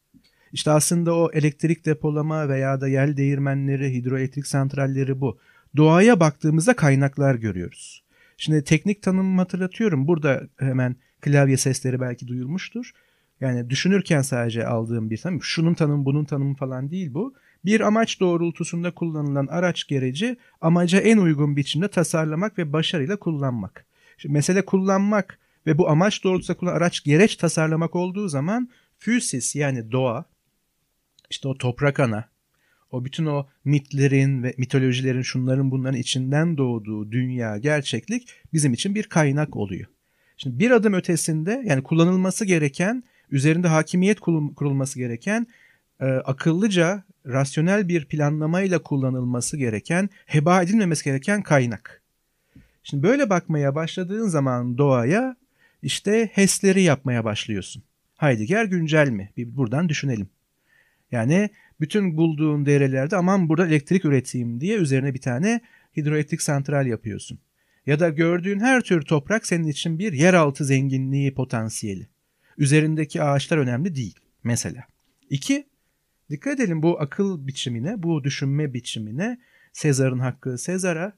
[0.51, 5.39] İşte aslında o elektrik depolama veya da yel değirmenleri, hidroelektrik santralleri bu.
[5.77, 8.03] Doğaya baktığımızda kaynaklar görüyoruz.
[8.37, 10.07] Şimdi teknik tanımımı hatırlatıyorum.
[10.07, 12.91] Burada hemen klavye sesleri belki duyulmuştur.
[13.41, 15.43] Yani düşünürken sadece aldığım bir tanım.
[15.43, 17.33] Şunun tanımı bunun tanımı falan değil bu.
[17.65, 23.85] Bir amaç doğrultusunda kullanılan araç gereci amaca en uygun biçimde tasarlamak ve başarıyla kullanmak.
[24.17, 29.91] Şimdi mesele kullanmak ve bu amaç doğrultusunda kullanılan araç gereç tasarlamak olduğu zaman füsis yani
[29.91, 30.25] doğa,
[31.29, 32.29] işte o toprak ana,
[32.91, 39.03] o bütün o mitlerin ve mitolojilerin şunların bunların içinden doğduğu dünya, gerçeklik bizim için bir
[39.03, 39.87] kaynak oluyor.
[40.37, 44.19] Şimdi bir adım ötesinde yani kullanılması gereken, üzerinde hakimiyet
[44.55, 45.47] kurulması gereken
[46.03, 52.01] e, akıllıca rasyonel bir planlamayla kullanılması gereken, heba edilmemesi gereken kaynak.
[52.83, 55.35] Şimdi böyle bakmaya başladığın zaman doğaya
[55.81, 57.83] işte HES'leri yapmaya başlıyorsun.
[58.17, 59.29] Heidegger güncel mi?
[59.37, 60.29] Bir buradan düşünelim.
[61.11, 65.61] Yani bütün bulduğun derelerde aman burada elektrik üreteyim diye üzerine bir tane
[65.97, 67.39] hidroelektrik santral yapıyorsun.
[67.85, 72.07] Ya da gördüğün her tür toprak senin için bir yeraltı zenginliği potansiyeli.
[72.57, 74.83] Üzerindeki ağaçlar önemli değil mesela.
[75.29, 75.65] İki,
[76.33, 79.37] Dikkat edelim bu akıl biçimine, bu düşünme biçimine,
[79.73, 81.13] Sezar'ın hakkı Sezar'a,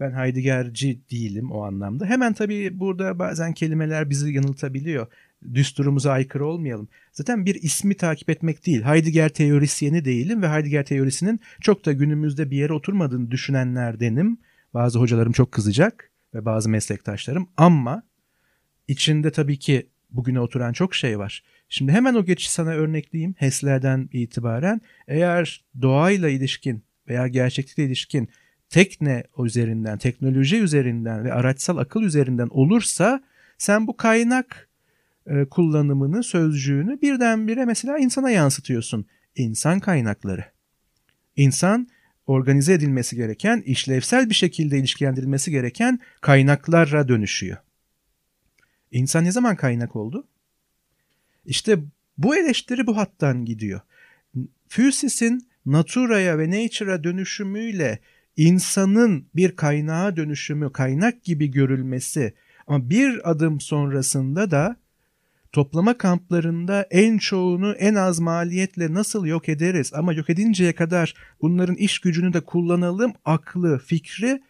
[0.00, 2.06] ben Heideggerci değilim o anlamda.
[2.06, 5.06] Hemen tabii burada bazen kelimeler bizi yanıltabiliyor.
[5.54, 6.88] Düsturumuza aykırı olmayalım.
[7.12, 8.82] Zaten bir ismi takip etmek değil.
[8.82, 14.38] Heidegger teorisyeni değilim ve Heidegger teorisinin çok da günümüzde bir yere oturmadığını düşünenlerdenim.
[14.74, 18.02] Bazı hocalarım çok kızacak ve bazı meslektaşlarım ama
[18.88, 21.42] içinde tabii ki bugüne oturan çok şey var.
[21.68, 24.80] Şimdi hemen o geçişi sana örnekleyeyim HES'lerden itibaren.
[25.08, 28.28] Eğer doğayla ilişkin veya gerçeklikle ilişkin
[28.68, 33.22] tekne üzerinden, teknoloji üzerinden ve araçsal akıl üzerinden olursa
[33.58, 34.68] sen bu kaynak
[35.26, 39.06] e, kullanımını, sözcüğünü birdenbire mesela insana yansıtıyorsun.
[39.36, 40.44] İnsan kaynakları.
[41.36, 41.88] İnsan
[42.26, 47.56] organize edilmesi gereken, işlevsel bir şekilde ilişkilendirilmesi gereken kaynaklara dönüşüyor.
[48.90, 50.28] İnsan ne zaman kaynak oldu?
[51.46, 51.78] İşte
[52.18, 53.80] bu eleştiri bu hattan gidiyor.
[54.68, 57.98] Physis'in naturaya ve nature'a dönüşümüyle
[58.36, 62.34] insanın bir kaynağa dönüşümü, kaynak gibi görülmesi
[62.66, 64.76] ama bir adım sonrasında da
[65.52, 71.74] toplama kamplarında en çoğunu en az maliyetle nasıl yok ederiz ama yok edinceye kadar bunların
[71.76, 74.42] iş gücünü de kullanalım aklı, fikri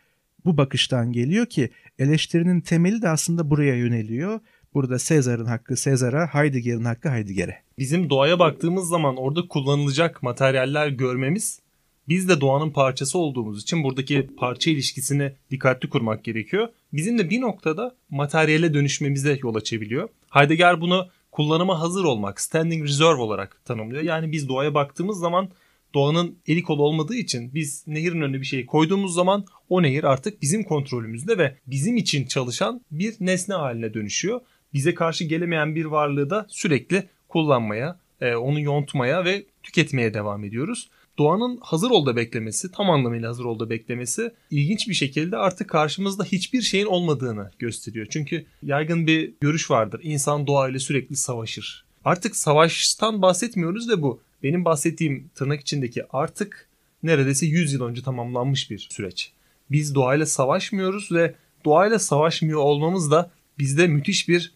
[0.45, 4.41] bu bakıştan geliyor ki eleştirinin temeli de aslında buraya yöneliyor.
[4.77, 7.63] Burada Sezar'ın hakkı Sezar'a, Heidegger'in hakkı Heidegger'e.
[7.79, 11.61] Bizim doğaya baktığımız zaman orada kullanılacak materyaller görmemiz
[12.09, 16.69] biz de doğanın parçası olduğumuz için buradaki parça ilişkisini dikkatli kurmak gerekiyor.
[16.93, 20.09] Bizim de bir noktada materyale dönüşmemize yol açabiliyor.
[20.31, 24.03] Heidegger bunu kullanıma hazır olmak, standing reserve olarak tanımlıyor.
[24.03, 25.49] Yani biz doğaya baktığımız zaman
[25.95, 30.43] doğanın eli kolu olmadığı için biz nehirin önüne bir şey koyduğumuz zaman o nehir artık
[30.43, 34.41] bizim kontrolümüzde ve bizim için çalışan bir nesne haline dönüşüyor.
[34.75, 40.91] Bize karşı gelemeyen bir varlığı da sürekli kullanmaya, e, onu yontmaya ve tüketmeye devam ediyoruz.
[41.19, 46.63] Doğanın hazır olda beklemesi, tam anlamıyla hazır olda beklemesi ilginç bir şekilde artık karşımızda hiçbir
[46.63, 48.07] şeyin olmadığını gösteriyor.
[48.11, 50.01] Çünkü yaygın bir görüş vardır.
[50.03, 51.85] İnsan doğayla sürekli savaşır.
[52.05, 56.69] Artık savaştan bahsetmiyoruz da bu benim bahsettiğim tırnak içindeki artık
[57.03, 59.33] neredeyse 100 yıl önce tamamlanmış bir süreç.
[59.71, 64.53] Biz doğayla savaşmıyoruz ve doğayla savaşmıyor olmamız da bizde müthiş bir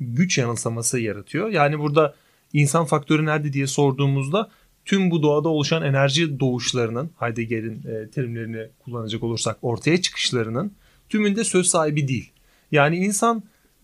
[0.00, 1.48] güç yanılsaması yaratıyor.
[1.48, 2.14] Yani burada
[2.52, 4.50] insan faktörü nerede diye sorduğumuzda
[4.84, 10.72] tüm bu doğada oluşan enerji doğuşlarının Heidegger'in e, terimlerini kullanacak olursak ortaya çıkışlarının
[11.08, 12.30] tümünde söz sahibi değil.
[12.72, 13.42] Yani insan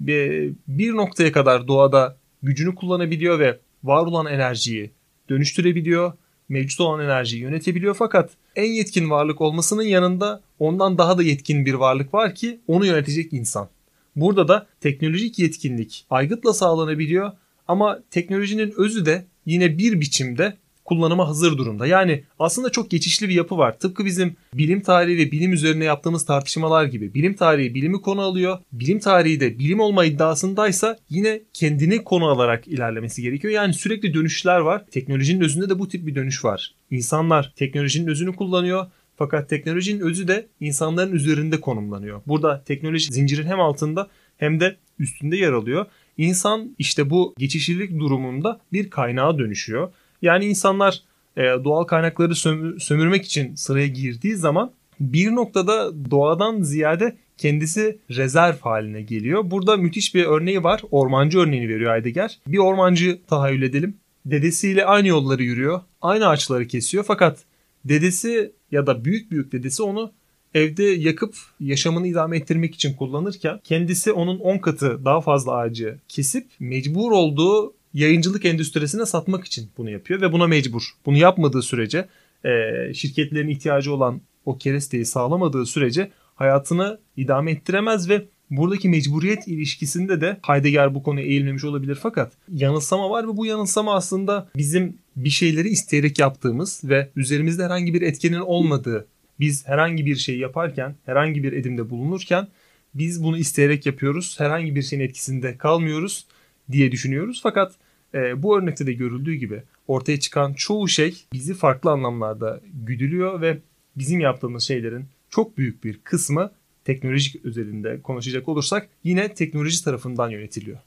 [0.09, 4.91] e, bir noktaya kadar doğada gücünü kullanabiliyor ve var olan enerjiyi
[5.29, 6.13] dönüştürebiliyor.
[6.49, 11.75] Mevcut olan enerjiyi yönetebiliyor fakat en yetkin varlık olmasının yanında ondan daha da yetkin bir
[11.75, 13.69] varlık var ki onu yönetecek insan.
[14.17, 17.33] Burada da teknolojik yetkinlik aygıtla sağlanabiliyor
[17.69, 20.57] ama teknolojinin özü de yine bir biçimde
[20.91, 21.87] kullanıma hazır durumda.
[21.87, 23.79] Yani aslında çok geçişli bir yapı var.
[23.79, 27.15] Tıpkı bizim bilim tarihi ve bilim üzerine yaptığımız tartışmalar gibi.
[27.15, 28.59] Bilim tarihi bilimi konu alıyor.
[28.73, 33.55] Bilim tarihi de bilim olma iddiasındaysa yine kendini konu alarak ilerlemesi gerekiyor.
[33.55, 34.85] Yani sürekli dönüşler var.
[34.91, 36.75] Teknolojinin özünde de bu tip bir dönüş var.
[36.91, 38.87] İnsanlar teknolojinin özünü kullanıyor.
[39.21, 42.23] Fakat teknolojinin özü de insanların üzerinde konumlanıyor.
[42.27, 45.87] Burada teknoloji zincirin hem altında hem de üstünde yer alıyor.
[46.19, 49.93] İnsan işte bu geçişlilik durumunda bir kaynağa dönüşüyor.
[50.23, 51.03] Yani insanlar
[51.37, 58.57] e, doğal kaynakları sömür, sömürmek için sıraya girdiği zaman bir noktada doğadan ziyade kendisi rezerv
[58.61, 59.51] haline geliyor.
[59.51, 60.83] Burada müthiş bir örneği var.
[60.91, 62.39] Ormancı örneğini veriyor Heidegger.
[62.47, 63.97] Bir ormancı tahayyül edelim.
[64.27, 65.81] Dedesiyle aynı yolları yürüyor.
[66.03, 67.39] Aynı ağaçları kesiyor fakat
[67.85, 70.13] dedesi ya da büyük büyük dedesi onu
[70.55, 76.47] evde yakıp yaşamını idame ettirmek için kullanırken kendisi onun 10 katı daha fazla ağacı kesip
[76.61, 80.83] mecbur olduğu yayıncılık endüstrisine satmak için bunu yapıyor ve buna mecbur.
[81.07, 82.09] Bunu yapmadığı sürece
[82.45, 82.51] e,
[82.95, 90.41] şirketlerin ihtiyacı olan o keresteyi sağlamadığı sürece hayatını idame ettiremez ve buradaki mecburiyet ilişkisinde de
[90.43, 95.69] Heidegger bu konuya eğilmemiş olabilir fakat yanılsama var ve bu yanılsama aslında bizim bir şeyleri
[95.69, 99.07] isteyerek yaptığımız ve üzerimizde herhangi bir etkenin olmadığı
[99.41, 102.49] biz herhangi bir şey yaparken herhangi bir edimde bulunurken
[102.95, 104.41] biz bunu isteyerek yapıyoruz.
[104.41, 106.27] Herhangi bir şeyin etkisinde kalmıyoruz
[106.71, 107.41] diye düşünüyoruz.
[107.43, 107.73] Fakat
[108.15, 113.59] e, bu örnekte de görüldüğü gibi ortaya çıkan çoğu şey bizi farklı anlamlarda güdülüyor ve
[113.97, 116.51] bizim yaptığımız şeylerin çok büyük bir kısmı
[116.91, 120.79] teknolojik özelinde konuşacak olursak yine teknoloji tarafından yönetiliyor.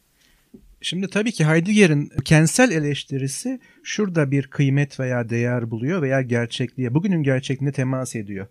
[0.82, 7.24] Şimdi tabii ki Heidegger'in kentsel eleştirisi şurada bir kıymet veya değer buluyor veya gerçekliğe, bugünün
[7.24, 8.48] gerçekliğine temas ediyor.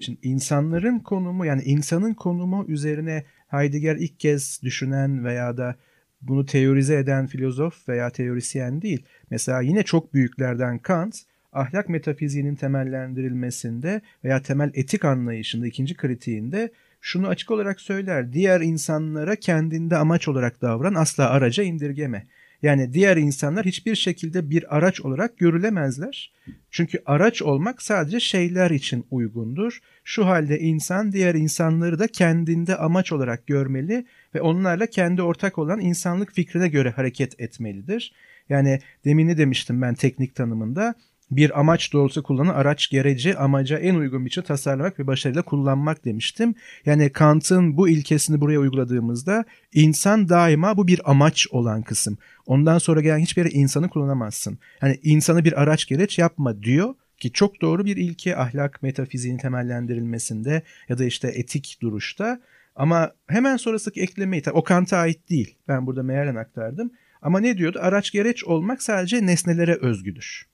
[0.00, 5.76] Şimdi insanların konumu yani insanın konumu üzerine Heidegger ilk kez düşünen veya da
[6.22, 9.02] bunu teorize eden filozof veya teorisyen değil.
[9.30, 11.16] Mesela yine çok büyüklerden Kant
[11.56, 16.70] ahlak metafiziğinin temellendirilmesinde veya temel etik anlayışında ikinci kritiğinde
[17.06, 18.32] şunu açık olarak söyler.
[18.32, 22.26] Diğer insanlara kendinde amaç olarak davran asla araca indirgeme.
[22.62, 26.32] Yani diğer insanlar hiçbir şekilde bir araç olarak görülemezler.
[26.70, 29.78] Çünkü araç olmak sadece şeyler için uygundur.
[30.04, 35.80] Şu halde insan diğer insanları da kendinde amaç olarak görmeli ve onlarla kendi ortak olan
[35.80, 38.12] insanlık fikrine göre hareket etmelidir.
[38.48, 40.94] Yani demin ne demiştim ben teknik tanımında?
[41.30, 46.54] Bir amaç doğrultusu kullanan araç gereci amaca en uygun biçimde tasarlamak ve başarıyla kullanmak demiştim.
[46.86, 52.18] Yani Kant'ın bu ilkesini buraya uyguladığımızda insan daima bu bir amaç olan kısım.
[52.46, 54.58] Ondan sonra gelen hiçbir yere insanı kullanamazsın.
[54.82, 60.62] Yani insanı bir araç gereç yapma diyor ki çok doğru bir ilke ahlak metafiziğinin temellendirilmesinde
[60.88, 62.40] ya da işte etik duruşta.
[62.76, 65.54] Ama hemen sonrasındaki eklemeyi o Kant'a ait değil.
[65.68, 66.90] Ben burada mealen aktardım.
[67.22, 67.78] Ama ne diyordu?
[67.82, 70.46] Araç gereç olmak sadece nesnelere özgüdür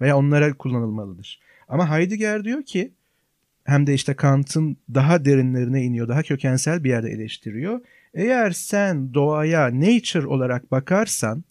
[0.00, 1.40] veya onlara kullanılmalıdır.
[1.68, 2.92] Ama Heidegger diyor ki
[3.64, 7.80] hem de işte Kant'ın daha derinlerine iniyor, daha kökensel bir yerde eleştiriyor.
[8.14, 11.44] Eğer sen doğaya nature olarak bakarsan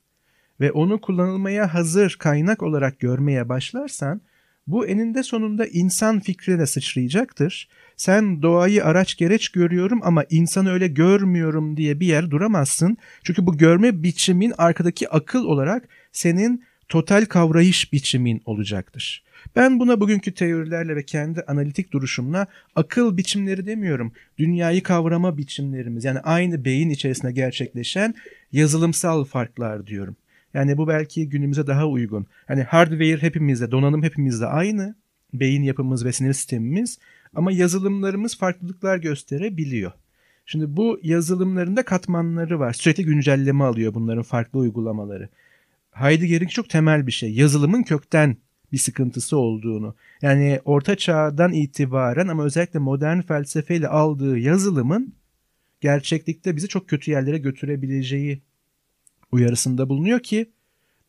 [0.59, 4.21] ve onu kullanılmaya hazır kaynak olarak görmeye başlarsan
[4.67, 7.69] bu eninde sonunda insan fikrine sıçrayacaktır.
[7.97, 12.97] Sen doğayı araç gereç görüyorum ama insanı öyle görmüyorum diye bir yer duramazsın.
[13.23, 19.23] Çünkü bu görme biçimin arkadaki akıl olarak senin total kavrayış biçimin olacaktır.
[19.55, 24.11] Ben buna bugünkü teorilerle ve kendi analitik duruşumla akıl biçimleri demiyorum.
[24.37, 28.15] Dünyayı kavrama biçimlerimiz yani aynı beyin içerisinde gerçekleşen
[28.51, 30.15] yazılımsal farklar diyorum.
[30.53, 32.27] Yani bu belki günümüze daha uygun.
[32.47, 34.95] Hani hardware hepimizde, donanım hepimizde aynı.
[35.33, 36.99] Beyin yapımız ve sinir sistemimiz
[37.35, 39.91] ama yazılımlarımız farklılıklar gösterebiliyor.
[40.45, 42.73] Şimdi bu yazılımlarında katmanları var.
[42.73, 45.29] Sürekli güncelleme alıyor bunların farklı uygulamaları.
[45.99, 47.33] Heidegger'in çok temel bir şey.
[47.33, 48.37] Yazılımın kökten
[48.71, 49.95] bir sıkıntısı olduğunu.
[50.21, 55.13] Yani orta çağdan itibaren ama özellikle modern felsefeyle aldığı yazılımın
[55.81, 58.41] gerçeklikte bizi çok kötü yerlere götürebileceği
[59.31, 60.51] uyarısında bulunuyor ki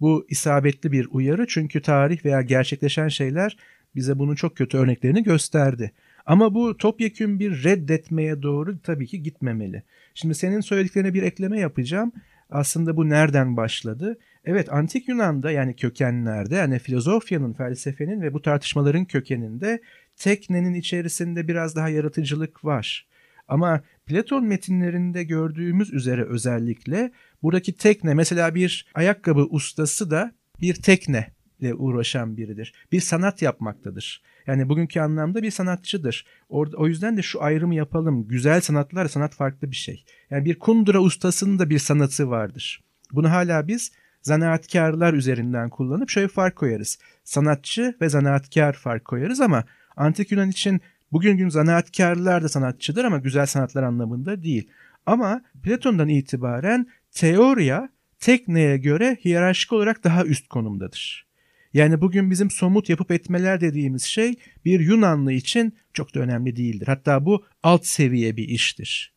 [0.00, 3.56] bu isabetli bir uyarı çünkü tarih veya gerçekleşen şeyler
[3.94, 5.92] bize bunun çok kötü örneklerini gösterdi.
[6.26, 9.82] Ama bu topyekün bir reddetmeye doğru tabii ki gitmemeli.
[10.14, 12.12] Şimdi senin söylediklerine bir ekleme yapacağım.
[12.50, 14.18] Aslında bu nereden başladı?
[14.50, 19.80] Evet antik Yunan'da yani kökenlerde yani filozofyanın, felsefenin ve bu tartışmaların kökeninde
[20.16, 23.06] teknenin içerisinde biraz daha yaratıcılık var.
[23.48, 31.30] Ama Platon metinlerinde gördüğümüz üzere özellikle buradaki tekne mesela bir ayakkabı ustası da bir tekne
[31.60, 32.74] ile uğraşan biridir.
[32.92, 34.22] Bir sanat yapmaktadır.
[34.46, 36.26] Yani bugünkü anlamda bir sanatçıdır.
[36.48, 38.28] Orada, o yüzden de şu ayrımı yapalım.
[38.28, 40.04] Güzel sanatlar, sanat farklı bir şey.
[40.30, 42.84] Yani bir kundura ustasının da bir sanatı vardır.
[43.12, 46.98] Bunu hala biz zanaatkarlar üzerinden kullanıp şöyle fark koyarız.
[47.24, 49.64] Sanatçı ve zanaatkar fark koyarız ama
[49.96, 50.80] Antik Yunan için
[51.12, 54.70] bugün gün zanaatkarlar da sanatçıdır ama güzel sanatlar anlamında değil.
[55.06, 61.28] Ama Platon'dan itibaren teoriya tekneye göre hiyerarşik olarak daha üst konumdadır.
[61.72, 66.86] Yani bugün bizim somut yapıp etmeler dediğimiz şey bir Yunanlı için çok da önemli değildir.
[66.86, 69.14] Hatta bu alt seviye bir iştir.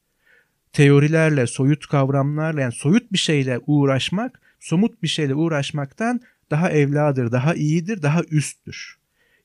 [0.74, 6.22] Teorilerle, soyut kavramlarla yani soyut bir şeyle uğraşmak, somut bir şeyle uğraşmaktan
[6.52, 8.98] daha evladır, daha iyidir, daha üsttür.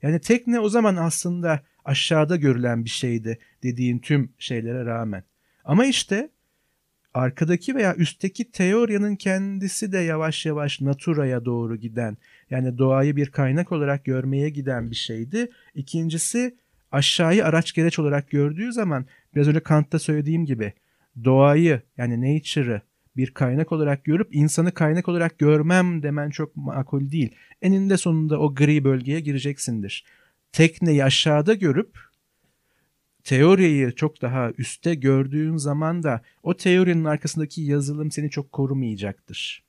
[0.02, 5.24] Yani tekne o zaman aslında aşağıda görülen bir şeydi dediğin tüm şeylere rağmen.
[5.64, 6.30] Ama işte
[7.14, 12.16] arkadaki veya üstteki teoryanın kendisi de yavaş yavaş naturaya doğru giden
[12.50, 15.50] yani doğayı bir kaynak olarak görmeye giden bir şeydi.
[15.74, 16.56] İkincisi
[16.92, 20.72] aşağıyı araç gereç olarak gördüğü zaman biraz önce Kant'ta söylediğim gibi
[21.24, 22.80] doğayı yani nature'ı
[23.16, 27.34] bir kaynak olarak görüp insanı kaynak olarak görmem demen çok makul değil.
[27.62, 30.04] Eninde sonunda o gri bölgeye gireceksindir.
[30.52, 31.98] Tekneyi aşağıda görüp
[33.24, 39.64] teoriyi çok daha üstte gördüğün zaman da o teorinin arkasındaki yazılım seni çok korumayacaktır.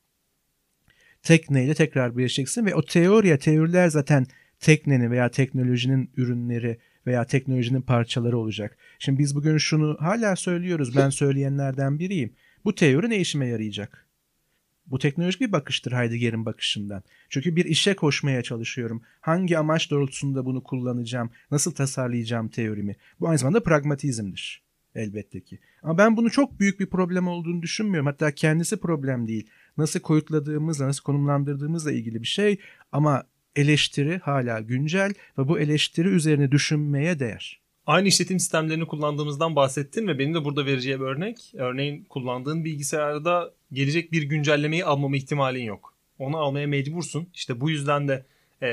[1.23, 4.25] Tekneyle tekrar birleşeceksin ve o teoriye, teoriler zaten
[4.59, 8.77] teknenin veya teknolojinin ürünleri veya teknolojinin parçaları olacak.
[8.99, 10.95] Şimdi biz bugün şunu hala söylüyoruz.
[10.95, 12.33] Ben söyleyenlerden biriyim.
[12.67, 14.07] Bu teori ne işime yarayacak?
[14.85, 17.03] Bu teknolojik bir bakıştır Heidegger'in bakışından.
[17.29, 19.01] Çünkü bir işe koşmaya çalışıyorum.
[19.21, 21.29] Hangi amaç doğrultusunda bunu kullanacağım?
[21.51, 22.95] Nasıl tasarlayacağım teorimi?
[23.19, 24.63] Bu aynı zamanda pragmatizmdir
[24.95, 25.59] elbette ki.
[25.83, 28.07] Ama ben bunu çok büyük bir problem olduğunu düşünmüyorum.
[28.07, 29.49] Hatta kendisi problem değil.
[29.77, 32.59] Nasıl koyutladığımızla, nasıl konumlandırdığımızla ilgili bir şey.
[32.91, 33.23] Ama
[33.55, 37.66] eleştiri hala güncel ve bu eleştiri üzerine düşünmeye değer.
[37.87, 41.53] Aynı işletim sistemlerini kullandığımızdan bahsettin ve benim de burada vereceğim örnek.
[41.57, 45.93] Örneğin kullandığın bilgisayarda gelecek bir güncellemeyi almama ihtimalin yok.
[46.19, 47.27] Onu almaya mecbursun.
[47.33, 48.25] İşte bu yüzden de
[48.61, 48.67] e,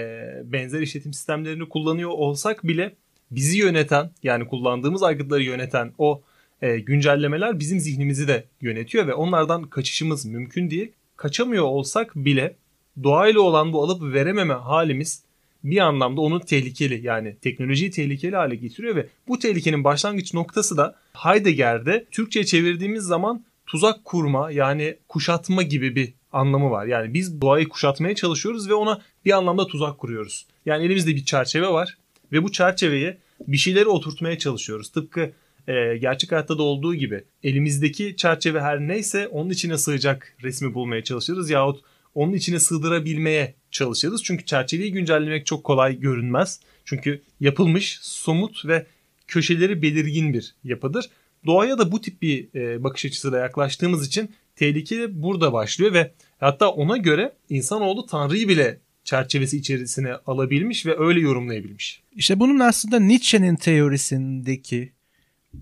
[0.44, 2.94] benzer işletim sistemlerini kullanıyor olsak bile
[3.30, 6.22] bizi yöneten yani kullandığımız aygıtları yöneten o
[6.62, 10.92] e, güncellemeler bizim zihnimizi de yönetiyor ve onlardan kaçışımız mümkün değil.
[11.16, 12.56] Kaçamıyor olsak bile
[13.02, 15.23] doğayla olan bu alıp verememe halimiz
[15.64, 20.96] bir anlamda onu tehlikeli yani teknolojiyi tehlikeli hale getiriyor ve bu tehlikenin başlangıç noktası da
[21.12, 26.86] Heidegger'de Türkçe'ye çevirdiğimiz zaman tuzak kurma yani kuşatma gibi bir anlamı var.
[26.86, 30.46] Yani biz doğayı kuşatmaya çalışıyoruz ve ona bir anlamda tuzak kuruyoruz.
[30.66, 31.98] Yani elimizde bir çerçeve var
[32.32, 34.88] ve bu çerçeveye bir şeyleri oturtmaya çalışıyoruz.
[34.88, 35.32] Tıpkı
[35.68, 41.04] e, gerçek hayatta da olduğu gibi elimizdeki çerçeve her neyse onun içine sığacak resmi bulmaya
[41.04, 41.80] çalışırız yahut
[42.14, 44.22] onun içine sığdırabilmeye çalışırız.
[44.24, 46.60] Çünkü çerçeveyi güncellemek çok kolay görünmez.
[46.84, 48.86] Çünkü yapılmış, somut ve
[49.28, 51.10] köşeleri belirgin bir yapıdır.
[51.46, 56.68] Doğaya da bu tip bir e, bakış açısıyla yaklaştığımız için tehlike burada başlıyor ve hatta
[56.68, 62.02] ona göre insanoğlu Tanrı'yı bile çerçevesi içerisine alabilmiş ve öyle yorumlayabilmiş.
[62.16, 64.92] İşte bunun aslında Nietzsche'nin teorisindeki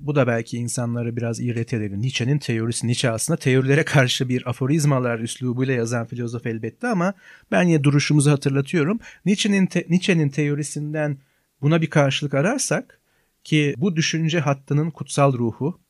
[0.00, 2.00] bu da belki insanları biraz irrite.
[2.00, 2.86] Nietzsche'nin teorisi.
[2.86, 7.14] Nietzsche aslında teorilere karşı bir aforizmalar üslubuyla yazan filozof elbette ama
[7.50, 9.00] ben yine duruşumuzu hatırlatıyorum.
[9.24, 11.18] Nietzsche'nin te- Nietzsche'nin teorisinden
[11.62, 13.00] buna bir karşılık ararsak
[13.44, 15.80] ki bu düşünce hattının kutsal ruhu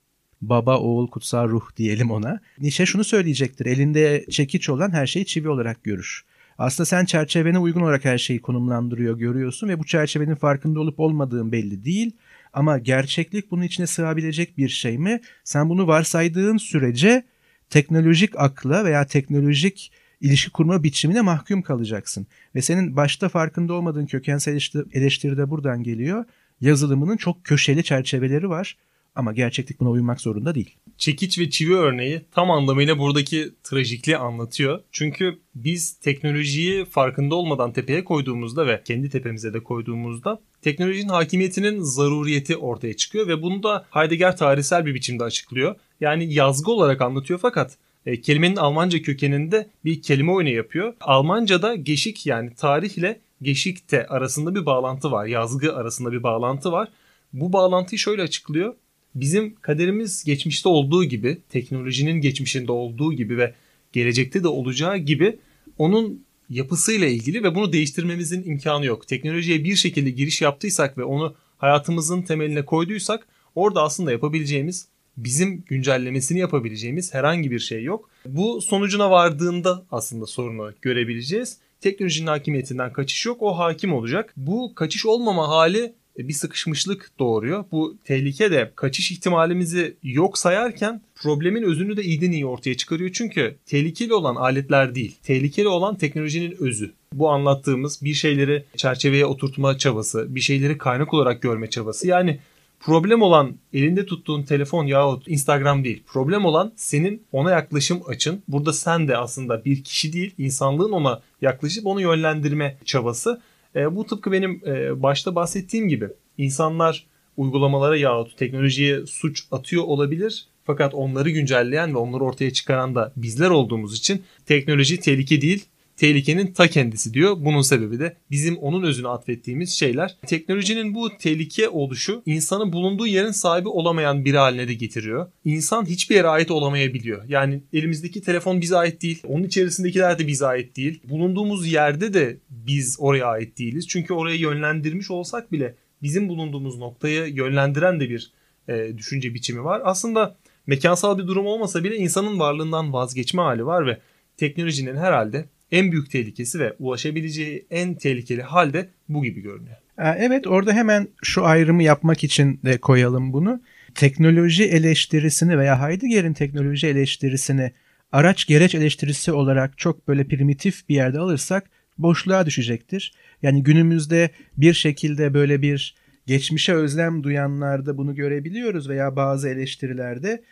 [0.41, 2.41] baba oğul kutsal ruh diyelim ona.
[2.59, 3.67] Nietzsche şunu söyleyecektir.
[3.67, 6.25] Elinde çekiç olan her şeyi çivi olarak görür.
[6.59, 11.53] Aslında sen çerçevene uygun olarak her şeyi konumlandırıyor, görüyorsun ve bu çerçevenin farkında olup olmadığın
[11.53, 12.17] belli değil.
[12.53, 15.21] Ama gerçeklik bunun içine sığabilecek bir şey mi?
[15.45, 17.25] Sen bunu varsaydığın sürece
[17.71, 22.27] teknolojik akla veya teknolojik ilişki kurma biçimine mahkum kalacaksın.
[22.55, 24.61] Ve senin başta farkında olmadığın kökensel
[24.93, 26.25] eleştiri de buradan geliyor.
[26.61, 28.77] Yazılımının çok köşeli çerçeveleri var
[29.15, 30.77] ama gerçeklik buna uymak zorunda değil.
[30.99, 34.81] Çekiç ve çivi örneği tam anlamıyla buradaki trajikliği anlatıyor.
[34.93, 42.57] Çünkü biz teknolojiyi farkında olmadan tepeye koyduğumuzda ve kendi tepemize de koyduğumuzda teknolojinin hakimiyetinin zaruriyeti
[42.57, 45.75] ortaya çıkıyor ve bunu da Heidegger tarihsel bir biçimde açıklıyor.
[46.01, 50.95] Yani yazgı olarak anlatıyor fakat e, kelimenin Almanca kökeninde bir kelime oyunu yapıyor.
[51.01, 55.27] Almanca'da geçik yani tarih ile geçikte arasında bir bağlantı var.
[55.27, 56.89] Yazgı arasında bir bağlantı var.
[57.33, 58.75] Bu bağlantıyı şöyle açıklıyor.
[59.15, 63.55] Bizim kaderimiz geçmişte olduğu gibi, teknolojinin geçmişinde olduğu gibi ve
[63.93, 65.39] gelecekte de olacağı gibi
[65.79, 69.09] onun yapısıyla ilgili ve bunu değiştirmemizin imkanı yok.
[69.09, 76.39] Teknolojiye bir şekilde giriş yaptıysak ve onu hayatımızın temeline koyduysak orada aslında yapabileceğimiz bizim güncellemesini
[76.39, 78.11] yapabileceğimiz herhangi bir şey yok.
[78.27, 81.59] Bu sonucuna vardığında aslında sorunu görebileceğiz.
[81.81, 83.43] Teknolojinin hakimiyetinden kaçış yok.
[83.43, 84.33] O hakim olacak.
[84.37, 87.65] Bu kaçış olmama hali bir sıkışmışlık doğuruyor.
[87.73, 93.11] Bu tehlike de kaçış ihtimalimizi yok sayarken problemin özünü de iyiden iyi ortaya çıkarıyor.
[93.13, 96.93] Çünkü tehlikeli olan aletler değil, tehlikeli olan teknolojinin özü.
[97.13, 102.09] Bu anlattığımız bir şeyleri çerçeveye oturtma çabası, bir şeyleri kaynak olarak görme çabası.
[102.09, 102.39] Yani
[102.81, 106.03] problem olan elinde tuttuğun telefon yahut Instagram değil.
[106.07, 108.43] Problem olan senin ona yaklaşım açın.
[108.49, 113.41] Burada sen de aslında bir kişi değil, insanlığın ona yaklaşıp onu yönlendirme çabası.
[113.77, 116.09] E, bu tıpkı benim e, başta bahsettiğim gibi
[116.39, 117.07] insanlar
[117.37, 120.47] uygulamalara yahut teknolojiye suç atıyor olabilir.
[120.65, 125.65] Fakat onları güncelleyen ve onları ortaya çıkaran da bizler olduğumuz için teknoloji tehlike değil,
[125.97, 127.37] tehlikenin ta kendisi diyor.
[127.39, 130.17] Bunun sebebi de bizim onun özünü atfettiğimiz şeyler.
[130.27, 135.31] Teknolojinin bu tehlike oluşu insanın bulunduğu yerin sahibi olamayan biri haline de getiriyor.
[135.45, 137.25] İnsan hiçbir yere ait olamayabiliyor.
[137.29, 139.23] Yani elimizdeki telefon bize ait değil.
[139.27, 141.01] Onun içerisindekiler de bize ait değil.
[141.05, 143.89] Bulunduğumuz yerde de biz oraya ait değiliz.
[143.89, 148.33] Çünkü oraya yönlendirmiş olsak bile bizim bulunduğumuz noktayı yönlendiren de bir
[148.69, 149.83] e, düşünce biçimi var.
[149.85, 150.37] Aslında
[150.67, 153.99] mekansal bir durum olmasa bile insanın varlığından vazgeçme hali var ve
[154.37, 159.77] teknolojinin herhalde en büyük tehlikesi ve ulaşabileceği en tehlikeli halde bu gibi görünüyor.
[159.99, 163.63] Evet orada hemen şu ayrımı yapmak için de koyalım bunu.
[163.95, 167.73] Teknoloji eleştirisini veya Heidegger'in teknoloji eleştirisini
[168.13, 173.13] araç gereç eleştirisi olarak çok böyle primitif bir yerde alırsak boşluğa düşecektir.
[173.43, 175.95] Yani günümüzde bir şekilde böyle bir
[176.27, 180.43] geçmişe özlem duyanlarda bunu görebiliyoruz veya bazı eleştirilerde.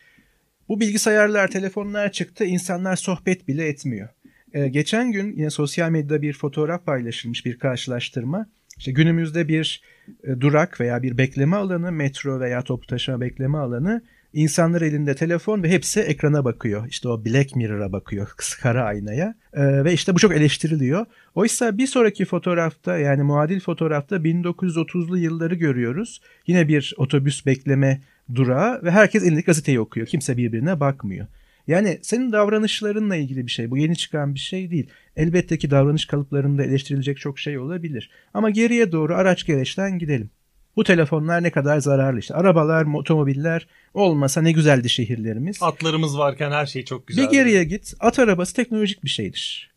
[0.68, 4.09] Bu bilgisayarlar, telefonlar çıktı, insanlar sohbet bile etmiyor.
[4.55, 8.47] Ee, geçen gün yine sosyal medyada bir fotoğraf paylaşılmış bir karşılaştırma.
[8.79, 9.83] İşte günümüzde bir
[10.25, 15.63] e, durak veya bir bekleme alanı, metro veya toplu taşıma bekleme alanı insanlar elinde telefon
[15.63, 16.87] ve hepsi ekrana bakıyor.
[16.89, 18.29] İşte o Black Mirror'a bakıyor,
[18.63, 19.35] kara aynaya.
[19.55, 21.07] Ee, ve işte bu çok eleştiriliyor.
[21.35, 26.21] Oysa bir sonraki fotoğrafta yani muadil fotoğrafta 1930'lu yılları görüyoruz.
[26.47, 28.01] Yine bir otobüs bekleme
[28.35, 30.07] durağı ve herkes elindeki gazeteyi okuyor.
[30.07, 31.27] Kimse birbirine bakmıyor.
[31.71, 33.71] Yani senin davranışlarınla ilgili bir şey.
[33.71, 34.91] Bu yeni çıkan bir şey değil.
[35.16, 38.11] Elbette ki davranış kalıplarında eleştirilecek çok şey olabilir.
[38.35, 40.31] Ama geriye doğru araç gereçten gidelim.
[40.77, 42.35] Bu telefonlar ne kadar zararlı işte.
[42.35, 45.62] Arabalar, otomobiller olmasa ne güzeldi şehirlerimiz.
[45.62, 47.25] Atlarımız varken her şey çok güzel.
[47.25, 47.95] Bir geriye git.
[48.01, 49.70] At arabası teknolojik bir şeydir.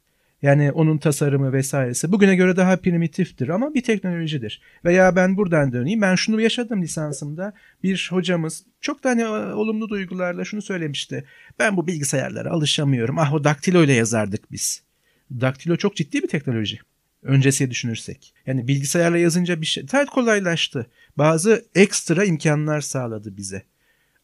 [0.43, 4.61] Yani onun tasarımı vesairesi bugüne göre daha primitiftir ama bir teknolojidir.
[4.85, 6.01] Veya ben buradan döneyim.
[6.01, 7.53] Ben şunu yaşadım lisansımda.
[7.83, 11.25] Bir hocamız çok da hani olumlu duygularla şunu söylemişti.
[11.59, 13.19] Ben bu bilgisayarlara alışamıyorum.
[13.19, 14.83] Ah o daktilo ile yazardık biz.
[15.31, 16.79] Daktilo çok ciddi bir teknoloji.
[17.21, 18.33] Öncesiye düşünürsek.
[18.45, 20.87] Yani bilgisayarla yazınca bir şey tabii kolaylaştı.
[21.17, 23.63] Bazı ekstra imkanlar sağladı bize.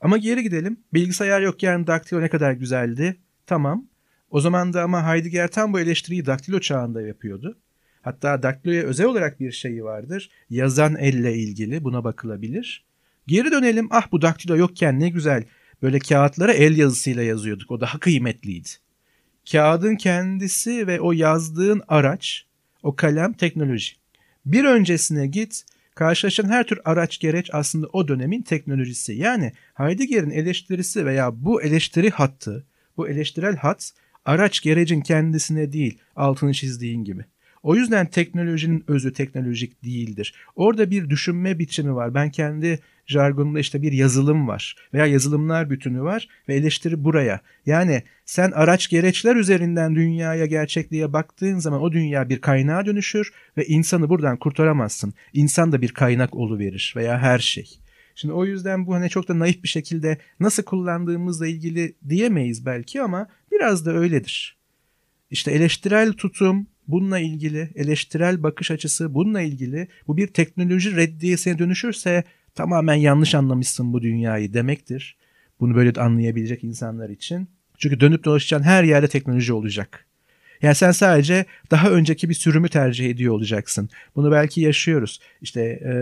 [0.02, 0.80] Ama geri gidelim.
[0.94, 3.18] Bilgisayar yok yani daktilo ne kadar güzeldi.
[3.46, 3.88] Tamam.
[4.30, 7.58] O zaman da ama Heidegger tam bu eleştiriyi daktilo çağında yapıyordu.
[8.02, 10.30] Hatta daktiloya özel olarak bir şeyi vardır.
[10.50, 12.86] Yazan elle ilgili buna bakılabilir.
[13.28, 13.88] Geri dönelim.
[13.92, 15.44] Ah bu daktilo yokken ne güzel.
[15.82, 17.72] Böyle kağıtlara el yazısıyla yazıyorduk.
[17.72, 18.70] O daha kıymetliydi.
[19.52, 22.46] Kağıdın kendisi ve o yazdığın araç,
[22.84, 23.94] o kalem teknoloji.
[24.46, 25.64] Bir öncesine git.
[25.96, 29.14] Karşılaşan her tür araç gereç aslında o dönemin teknolojisi.
[29.14, 32.66] Yani Heidegger'in eleştirisi veya bu eleştiri hattı,
[32.98, 33.94] bu eleştirel hat
[34.30, 37.26] Araç gerecin kendisine değil altını çizdiğin gibi.
[37.64, 40.34] O yüzden teknolojinin özü teknolojik değildir.
[40.56, 42.14] Orada bir düşünme biçimi var.
[42.14, 47.42] Ben kendi jargonumda işte bir yazılım var veya yazılımlar bütünü var ve eleştiri buraya.
[47.66, 53.66] Yani sen araç gereçler üzerinden dünyaya gerçekliğe baktığın zaman o dünya bir kaynağa dönüşür ve
[53.66, 55.14] insanı buradan kurtaramazsın.
[55.34, 57.80] İnsan da bir kaynak verir veya her şey.
[58.22, 63.02] Şimdi o yüzden bu hani çok da naif bir şekilde nasıl kullandığımızla ilgili diyemeyiz belki
[63.02, 64.58] ama biraz da öyledir.
[65.32, 72.24] İşte eleştirel tutum bununla ilgili, eleştirel bakış açısı bununla ilgili bu bir teknoloji reddiyesine dönüşürse
[72.56, 75.18] tamamen yanlış anlamışsın bu dünyayı demektir.
[75.60, 77.50] Bunu böyle anlayabilecek insanlar için.
[77.78, 80.09] Çünkü dönüp dolaşacağın her yerde teknoloji olacak.
[80.62, 83.90] Yani sen sadece daha önceki bir sürümü tercih ediyor olacaksın.
[84.16, 85.20] Bunu belki yaşıyoruz.
[85.42, 85.94] İşte e,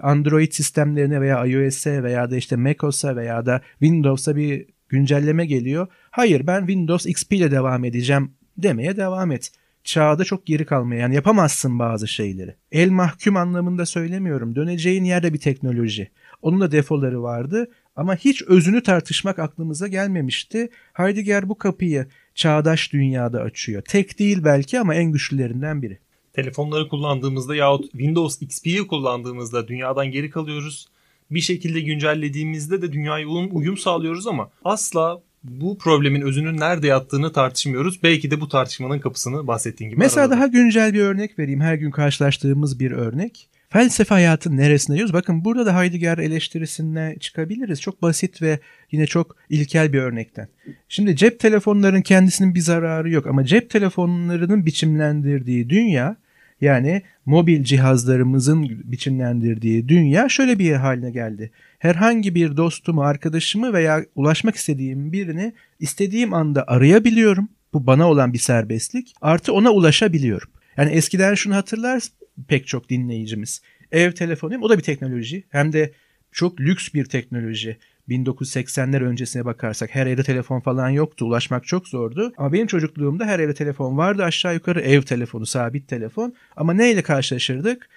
[0.00, 5.86] Android sistemlerine veya iOS'e veya da işte macOS'a veya da Windows'a bir güncelleme geliyor.
[6.10, 9.50] Hayır ben Windows XP ile devam edeceğim demeye devam et.
[9.84, 12.54] Çağda çok geri kalmaya yani yapamazsın bazı şeyleri.
[12.72, 14.56] El mahkum anlamında söylemiyorum.
[14.56, 16.10] Döneceğin yerde bir teknoloji.
[16.42, 20.68] Onun da defoları vardı ama hiç özünü tartışmak aklımıza gelmemişti.
[20.92, 22.06] Heidegger bu kapıyı
[22.38, 23.82] çağdaş dünyada açıyor.
[23.88, 25.98] Tek değil belki ama en güçlülerinden biri.
[26.32, 30.88] Telefonları kullandığımızda yahut Windows XP'yi kullandığımızda dünyadan geri kalıyoruz.
[31.30, 37.32] Bir şekilde güncellediğimizde de dünyaya uyum, uyum sağlıyoruz ama asla bu problemin özünün nerede yattığını
[37.32, 38.02] tartışmıyoruz.
[38.02, 40.36] Belki de bu tartışmanın kapısını bahsettiğin gibi Mesela araladı.
[40.36, 41.60] daha güncel bir örnek vereyim.
[41.60, 43.48] Her gün karşılaştığımız bir örnek.
[43.70, 45.12] Felsefe hayatın neresine diyoruz?
[45.12, 47.80] Bakın burada da Heidegger eleştirisine çıkabiliriz.
[47.80, 48.58] Çok basit ve
[48.92, 50.48] yine çok ilkel bir örnekten.
[50.88, 56.16] Şimdi cep telefonlarının kendisinin bir zararı yok ama cep telefonlarının biçimlendirdiği dünya
[56.60, 61.50] yani mobil cihazlarımızın biçimlendirdiği dünya şöyle bir haline geldi.
[61.78, 67.48] Herhangi bir dostumu, arkadaşımı veya ulaşmak istediğim birini istediğim anda arayabiliyorum.
[67.72, 69.14] Bu bana olan bir serbestlik.
[69.20, 70.48] Artı ona ulaşabiliyorum.
[70.76, 72.02] Yani eskiden şunu hatırlar
[72.48, 73.62] pek çok dinleyicimiz.
[73.92, 75.44] Ev telefonu o da bir teknoloji.
[75.48, 75.92] Hem de
[76.32, 77.76] çok lüks bir teknoloji.
[78.08, 81.24] 1980'ler öncesine bakarsak her evde telefon falan yoktu.
[81.24, 82.32] Ulaşmak çok zordu.
[82.36, 84.24] Ama benim çocukluğumda her evde telefon vardı.
[84.24, 86.34] Aşağı yukarı ev telefonu, sabit telefon.
[86.56, 87.88] Ama neyle karşılaşırdık?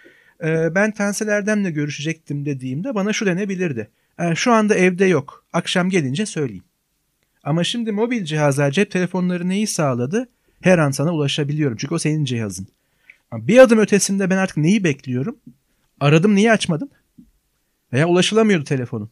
[0.43, 3.89] Ee, ben Tansel Erdem'le görüşecektim dediğimde bana şu denebilirdi.
[4.19, 5.45] Ee, şu anda evde yok.
[5.53, 6.63] Akşam gelince söyleyeyim.
[7.43, 10.29] Ama şimdi mobil cihazlar, cep telefonları neyi sağladı?
[10.61, 11.77] Her an sana ulaşabiliyorum.
[11.77, 12.67] Çünkü o senin cihazın.
[13.33, 15.39] Bir adım ötesinde ben artık neyi bekliyorum?
[15.99, 16.91] Aradım niye açmadın?
[17.93, 19.11] Veya ulaşılamıyordu telefonun.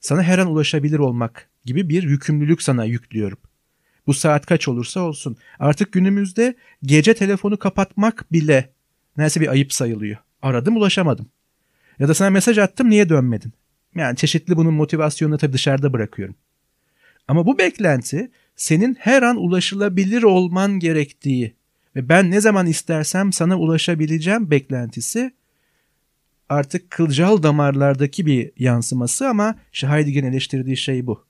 [0.00, 3.38] Sana her an ulaşabilir olmak gibi bir yükümlülük sana yüklüyorum.
[4.06, 5.36] Bu saat kaç olursa olsun.
[5.58, 8.72] Artık günümüzde gece telefonu kapatmak bile
[9.16, 10.16] neyse bir ayıp sayılıyor.
[10.42, 11.26] Aradım ulaşamadım.
[11.98, 13.52] Ya da sana mesaj attım niye dönmedin?
[13.94, 16.34] Yani çeşitli bunun motivasyonunu tabii dışarıda bırakıyorum.
[17.28, 21.54] Ama bu beklenti senin her an ulaşılabilir olman gerektiği
[21.96, 25.34] ve ben ne zaman istersem sana ulaşabileceğim beklentisi
[26.48, 31.26] artık kılcal damarlardaki bir yansıması ama işte Heidegger'in eleştirdiği şey bu.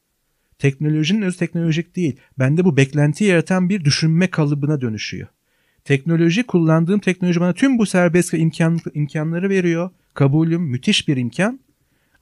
[0.58, 2.16] Teknolojinin öz teknolojik değil.
[2.38, 5.28] Bende bu beklenti yaratan bir düşünme kalıbına dönüşüyor.
[5.84, 9.90] Teknoloji kullandığım teknoloji bana tüm bu serbest imkan, imkanları veriyor.
[10.14, 11.60] Kabulüm müthiş bir imkan.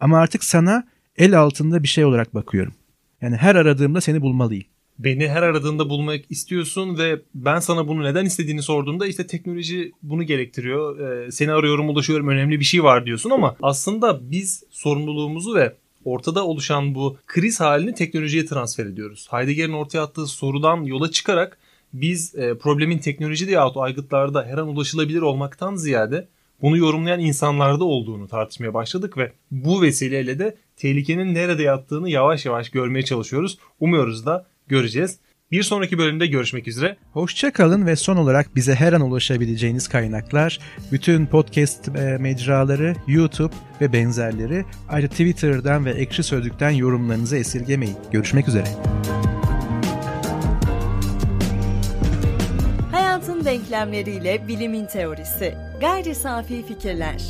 [0.01, 2.75] Ama artık sana el altında bir şey olarak bakıyorum.
[3.21, 4.74] Yani her aradığımda seni bulmalıyım.
[4.99, 10.23] Beni her aradığında bulmak istiyorsun ve ben sana bunu neden istediğini sorduğumda işte teknoloji bunu
[10.23, 10.99] gerektiriyor.
[10.99, 15.75] Ee, seni arıyorum, ulaşıyorum, önemli bir şey var diyorsun ama aslında biz sorumluluğumuzu ve
[16.05, 19.29] ortada oluşan bu kriz halini teknolojiye transfer ediyoruz.
[19.31, 21.59] Heidegger'in ortaya attığı sorudan yola çıkarak
[21.93, 26.29] biz e, problemin teknolojide yahut aygıtlarda her an ulaşılabilir olmaktan ziyade
[26.63, 32.71] bunu yorumlayan insanlarda olduğunu tartışmaya başladık ve bu vesileyle de tehlikenin nerede yattığını yavaş yavaş
[32.71, 33.59] görmeye çalışıyoruz.
[33.81, 35.19] Umuyoruz da göreceğiz.
[35.51, 36.97] Bir sonraki bölümde görüşmek üzere.
[37.13, 40.59] Hoşçakalın ve son olarak bize her an ulaşabileceğiniz kaynaklar,
[40.93, 47.97] bütün podcast e, mecraları, YouTube ve benzerleri, ayrıca Twitter'dan ve Ekşi Sözlük'ten yorumlarınızı esirgemeyin.
[48.13, 48.67] Görüşmek üzere.
[52.93, 55.55] Hayatın denklemleriyle bilimin teorisi.
[55.81, 57.23] Gayri safi fikirler.